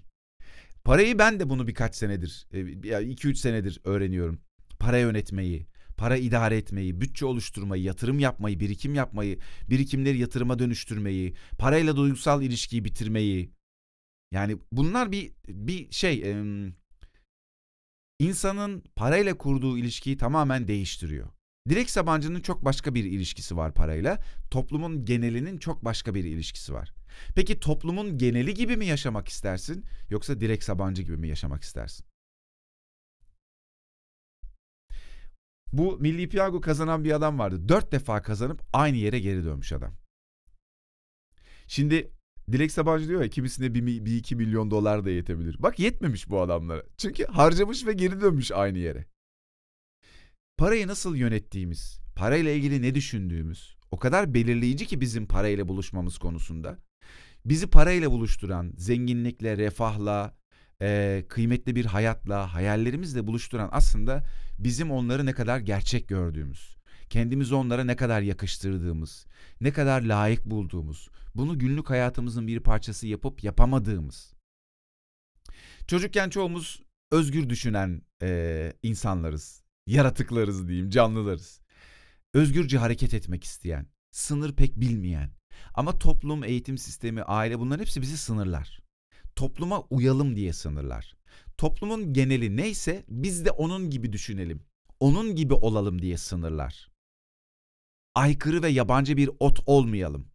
Parayı 0.84 1.20
ben 1.20 1.40
de 1.40 1.50
bunu 1.50 1.68
birkaç 1.68 1.96
senedir, 1.96 2.48
2-3 2.54 3.32
e, 3.32 3.36
senedir 3.36 3.80
öğreniyorum. 3.84 4.40
Para 4.80 4.98
yönetmeyi, 4.98 5.68
para 5.98 6.18
idare 6.18 6.58
etmeyi, 6.58 7.02
bütçe 7.02 7.26
oluşturmayı, 7.26 7.84
yatırım 7.84 8.20
yapmayı, 8.20 8.60
birikim 8.60 8.96
yapmayı, 8.96 9.40
birikimleri 9.70 10.18
yatırıma 10.18 10.60
dönüştürmeyi, 10.60 11.36
parayla 11.58 11.96
duygusal 11.96 12.44
ilişkiyi 12.44 12.86
bitirmeyi, 12.86 13.52
yani 14.32 14.58
bunlar 14.72 15.12
bir 15.12 15.32
bir 15.48 15.92
şey 15.92 16.36
insanın 18.20 18.84
parayla 18.96 19.38
kurduğu 19.38 19.78
ilişkiyi 19.78 20.18
tamamen 20.18 20.68
değiştiriyor. 20.68 21.30
Direkt 21.70 21.92
Sabancı'nın 21.92 22.42
çok 22.42 22.66
başka 22.66 22.96
bir 22.96 23.04
ilişkisi 23.04 23.58
var 23.58 23.74
parayla. 23.74 24.20
Toplumun 24.52 25.06
genelinin 25.06 25.58
çok 25.58 25.86
başka 25.86 26.16
bir 26.16 26.24
ilişkisi 26.24 26.74
var. 26.74 26.94
Peki 27.36 27.60
toplumun 27.60 28.18
geneli 28.18 28.54
gibi 28.54 28.78
mi 28.78 28.86
yaşamak 28.86 29.28
istersin 29.28 29.86
yoksa 30.10 30.40
Direkt 30.40 30.64
Sabancı 30.64 31.02
gibi 31.02 31.18
mi 31.18 31.28
yaşamak 31.28 31.64
istersin? 31.64 32.06
Bu 35.74 35.98
Milli 36.00 36.30
Piyango 36.30 36.62
kazanan 36.62 37.04
bir 37.04 37.12
adam 37.12 37.40
vardı. 37.40 37.70
Dört 37.70 37.92
defa 37.92 38.22
kazanıp 38.22 38.62
aynı 38.74 38.98
yere 38.98 39.20
geri 39.20 39.44
dönmüş 39.44 39.72
adam. 39.72 39.94
Şimdi 41.68 42.12
Dilek 42.52 42.72
Sabancı 42.72 43.08
diyor 43.08 43.22
ya 43.22 43.30
kimisine 43.30 43.74
bir, 43.74 44.06
bir 44.06 44.16
iki 44.16 44.36
milyon 44.36 44.72
dolar 44.72 45.06
da 45.06 45.10
yetebilir. 45.10 45.56
Bak 45.60 45.80
yetmemiş 45.80 46.30
bu 46.30 46.42
adamlara. 46.42 46.84
Çünkü 46.98 47.26
harcamış 47.26 47.86
ve 47.86 47.94
geri 47.94 48.22
dönmüş 48.22 48.52
aynı 48.52 48.78
yere. 48.78 49.06
Parayı 50.58 50.88
nasıl 50.88 51.16
yönettiğimiz, 51.16 52.00
parayla 52.16 52.52
ilgili 52.52 52.82
ne 52.82 52.96
düşündüğümüz 52.96 53.76
o 53.94 53.98
kadar 53.98 54.34
belirleyici 54.34 54.86
ki 54.86 55.02
bizim 55.02 55.26
parayla 55.26 55.68
buluşmamız 55.68 56.18
konusunda. 56.18 56.78
Bizi 57.46 57.68
parayla 57.68 58.12
buluşturan, 58.12 58.74
zenginlikle, 58.78 59.58
refahla, 59.58 60.38
e, 60.82 61.24
kıymetli 61.30 61.76
bir 61.76 61.86
hayatla, 61.86 62.54
hayallerimizle 62.54 63.28
buluşturan 63.28 63.70
aslında 63.72 64.24
bizim 64.60 64.92
onları 64.92 65.26
ne 65.26 65.34
kadar 65.34 65.60
gerçek 65.60 66.08
gördüğümüz, 66.08 66.78
kendimizi 67.14 67.56
onlara 67.56 67.84
ne 67.84 67.96
kadar 67.96 68.22
yakıştırdığımız, 68.22 69.26
ne 69.62 69.74
kadar 69.74 70.02
layık 70.02 70.46
bulduğumuz, 70.46 71.10
bunu 71.36 71.60
günlük 71.60 71.90
hayatımızın 71.90 72.48
bir 72.48 72.60
parçası 72.60 73.08
yapıp 73.08 73.44
yapamadığımız. 73.44 74.34
Çocukken 75.88 76.30
çoğumuz 76.30 76.84
özgür 77.12 77.50
düşünen 77.50 78.02
e, 78.22 78.74
insanlarız, 78.84 79.64
yaratıklarız 79.88 80.68
diyeyim, 80.68 80.90
canlılarız. 80.90 81.62
Özgürce 82.34 82.78
hareket 82.78 83.14
etmek 83.14 83.44
isteyen, 83.44 83.88
sınır 84.12 84.56
pek 84.56 84.76
bilmeyen. 84.80 85.30
Ama 85.74 86.00
toplum, 86.00 86.44
eğitim 86.44 86.78
sistemi, 86.78 87.24
aile 87.24 87.60
bunların 87.60 87.82
hepsi 87.82 88.02
bizi 88.02 88.18
sınırlar. 88.18 88.80
Topluma 89.36 89.82
uyalım 89.82 90.36
diye 90.36 90.54
sınırlar. 90.54 91.16
Toplumun 91.58 92.14
geneli 92.14 92.58
neyse 92.58 93.06
biz 93.10 93.46
de 93.46 93.52
onun 93.52 93.90
gibi 93.90 94.14
düşünelim. 94.14 94.64
Onun 95.00 95.36
gibi 95.36 95.54
olalım 95.54 96.02
diye 96.02 96.18
sınırlar. 96.18 96.93
Aykırı 98.16 98.64
ve 98.64 98.70
yabancı 98.70 99.18
bir 99.18 99.30
ot 99.40 99.60
olmayalım. 99.66 100.28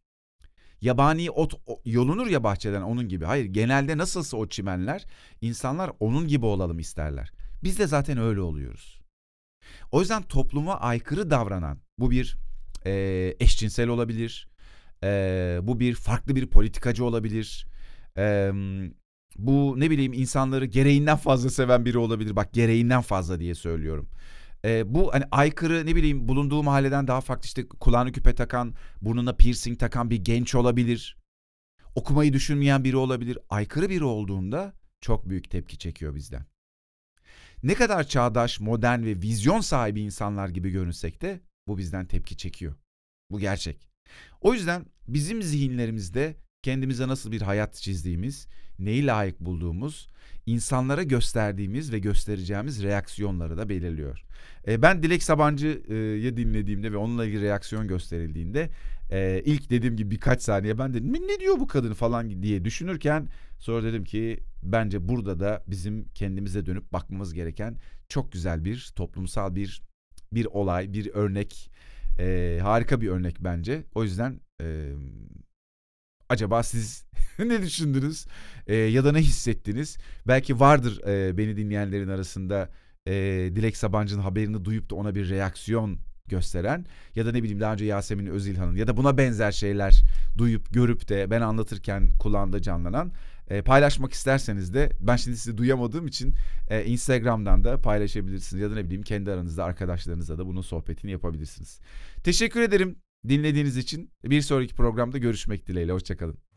Yabani 0.80 1.30
ot 1.30 1.54
yolunur 1.84 2.26
ya 2.26 2.44
bahçeden 2.44 2.82
onun 2.82 3.08
gibi. 3.08 3.24
Hayır 3.24 3.44
genelde 3.44 3.98
nasılsa 3.98 4.36
o 4.36 4.48
çimenler 4.48 5.06
insanlar 5.40 5.90
onun 6.00 6.28
gibi 6.28 6.46
olalım 6.46 6.78
isterler. 6.78 7.32
Biz 7.62 7.78
de 7.78 7.86
zaten 7.86 8.18
öyle 8.18 8.40
oluyoruz. 8.40 9.00
O 9.92 10.00
yüzden 10.00 10.22
topluma 10.22 10.80
aykırı 10.80 11.30
davranan 11.30 11.78
bu 11.98 12.10
bir 12.10 12.36
e, 12.86 13.34
eşcinsel 13.40 13.88
olabilir, 13.88 14.48
e, 15.02 15.58
bu 15.62 15.80
bir 15.80 15.94
farklı 15.94 16.36
bir 16.36 16.46
politikacı 16.46 17.04
olabilir, 17.04 17.66
e, 18.18 18.50
bu 19.36 19.74
ne 19.78 19.90
bileyim 19.90 20.12
insanları 20.12 20.64
gereğinden 20.64 21.16
fazla 21.16 21.50
seven 21.50 21.84
biri 21.84 21.98
olabilir. 21.98 22.36
Bak 22.36 22.52
gereğinden 22.52 23.00
fazla 23.00 23.40
diye 23.40 23.54
söylüyorum. 23.54 24.08
E, 24.64 24.94
bu 24.94 25.14
hani 25.14 25.24
aykırı 25.30 25.86
ne 25.86 25.96
bileyim 25.96 26.28
bulunduğu 26.28 26.62
mahalleden 26.62 27.06
daha 27.06 27.20
farklı 27.20 27.46
işte 27.46 27.68
kulağını 27.68 28.12
küpe 28.12 28.34
takan, 28.34 28.74
burnuna 29.02 29.32
piercing 29.32 29.78
takan 29.78 30.10
bir 30.10 30.24
genç 30.24 30.54
olabilir. 30.54 31.16
Okumayı 31.94 32.32
düşünmeyen 32.32 32.84
biri 32.84 32.96
olabilir. 32.96 33.38
Aykırı 33.50 33.90
biri 33.90 34.04
olduğunda 34.04 34.72
çok 35.00 35.28
büyük 35.28 35.50
tepki 35.50 35.78
çekiyor 35.78 36.14
bizden. 36.14 36.46
Ne 37.62 37.74
kadar 37.74 38.04
çağdaş, 38.04 38.60
modern 38.60 39.02
ve 39.04 39.22
vizyon 39.22 39.60
sahibi 39.60 40.00
insanlar 40.00 40.48
gibi 40.48 40.70
görünsek 40.70 41.22
de 41.22 41.40
bu 41.66 41.78
bizden 41.78 42.06
tepki 42.06 42.36
çekiyor. 42.36 42.74
Bu 43.30 43.40
gerçek. 43.40 43.88
O 44.40 44.54
yüzden 44.54 44.86
bizim 45.08 45.42
zihinlerimizde 45.42 46.36
kendimize 46.62 47.08
nasıl 47.08 47.32
bir 47.32 47.42
hayat 47.42 47.74
çizdiğimiz, 47.74 48.46
neyi 48.78 49.06
layık 49.06 49.40
bulduğumuz, 49.40 50.08
insanlara 50.46 51.02
gösterdiğimiz 51.02 51.92
ve 51.92 51.98
göstereceğimiz 51.98 52.82
reaksiyonları 52.82 53.56
da 53.56 53.68
belirliyor. 53.68 54.24
E, 54.68 54.82
ben 54.82 55.02
Dilek 55.02 55.22
Sabancı'yı 55.22 56.36
dinlediğimde 56.36 56.92
ve 56.92 56.96
onunla 56.96 57.26
ilgili 57.26 57.42
reaksiyon 57.42 57.88
gösterildiğinde 57.88 58.70
e, 59.10 59.42
ilk 59.44 59.70
dediğim 59.70 59.96
gibi 59.96 60.10
birkaç 60.10 60.42
saniye 60.42 60.78
ben 60.78 60.94
dedim 60.94 61.12
ne 61.12 61.40
diyor 61.40 61.60
bu 61.60 61.66
kadın 61.66 61.92
falan 61.92 62.42
diye 62.42 62.64
düşünürken 62.64 63.28
sonra 63.58 63.82
dedim 63.82 64.04
ki 64.04 64.40
bence 64.62 65.08
burada 65.08 65.40
da 65.40 65.64
bizim 65.66 66.04
kendimize 66.14 66.66
dönüp 66.66 66.92
bakmamız 66.92 67.34
gereken 67.34 67.76
çok 68.08 68.32
güzel 68.32 68.64
bir 68.64 68.92
toplumsal 68.96 69.54
bir 69.54 69.82
bir 70.32 70.46
olay, 70.46 70.92
bir 70.92 71.10
örnek, 71.14 71.70
e, 72.18 72.58
harika 72.62 73.00
bir 73.00 73.08
örnek 73.08 73.36
bence. 73.40 73.84
O 73.94 74.04
yüzden 74.04 74.40
e, 74.62 74.92
acaba 76.28 76.62
siz 76.62 77.04
ne 77.38 77.62
düşündünüz 77.62 78.26
e, 78.66 78.76
ya 78.76 79.04
da 79.04 79.12
ne 79.12 79.18
hissettiniz? 79.18 79.98
Belki 80.26 80.60
vardır 80.60 81.06
e, 81.06 81.38
beni 81.38 81.56
dinleyenlerin 81.56 82.08
arasında 82.08 82.70
e, 83.06 83.12
Dilek 83.54 83.76
Sabancı'nın 83.76 84.22
haberini 84.22 84.64
duyup 84.64 84.90
da 84.90 84.94
ona 84.94 85.14
bir 85.14 85.30
reaksiyon 85.30 85.98
gösteren 86.28 86.86
ya 87.14 87.26
da 87.26 87.32
ne 87.32 87.42
bileyim 87.42 87.60
daha 87.60 87.72
önce 87.72 87.84
Yasemin 87.84 88.26
Özilhan'ın 88.26 88.76
ya 88.76 88.86
da 88.86 88.96
buna 88.96 89.18
benzer 89.18 89.52
şeyler 89.52 90.02
duyup 90.38 90.72
görüp 90.72 91.08
de 91.08 91.30
ben 91.30 91.40
anlatırken 91.40 92.10
kulağında 92.18 92.62
canlanan 92.62 93.12
e, 93.50 93.62
paylaşmak 93.62 94.12
isterseniz 94.12 94.74
de 94.74 94.90
ben 95.00 95.16
şimdi 95.16 95.36
sizi 95.36 95.58
duyamadığım 95.58 96.06
için 96.06 96.34
e, 96.68 96.84
Instagram'dan 96.84 97.64
da 97.64 97.80
paylaşabilirsiniz 97.80 98.62
ya 98.62 98.70
da 98.70 98.74
ne 98.74 98.84
bileyim 98.84 99.02
kendi 99.02 99.32
aranızda 99.32 99.64
arkadaşlarınızla 99.64 100.38
da 100.38 100.46
bunun 100.46 100.60
sohbetini 100.60 101.10
yapabilirsiniz. 101.10 101.80
Teşekkür 102.24 102.60
ederim 102.60 102.96
dinlediğiniz 103.28 103.76
için. 103.76 104.10
Bir 104.24 104.40
sonraki 104.42 104.74
programda 104.74 105.18
görüşmek 105.18 105.66
dileğiyle. 105.66 105.92
Hoşçakalın. 105.92 106.47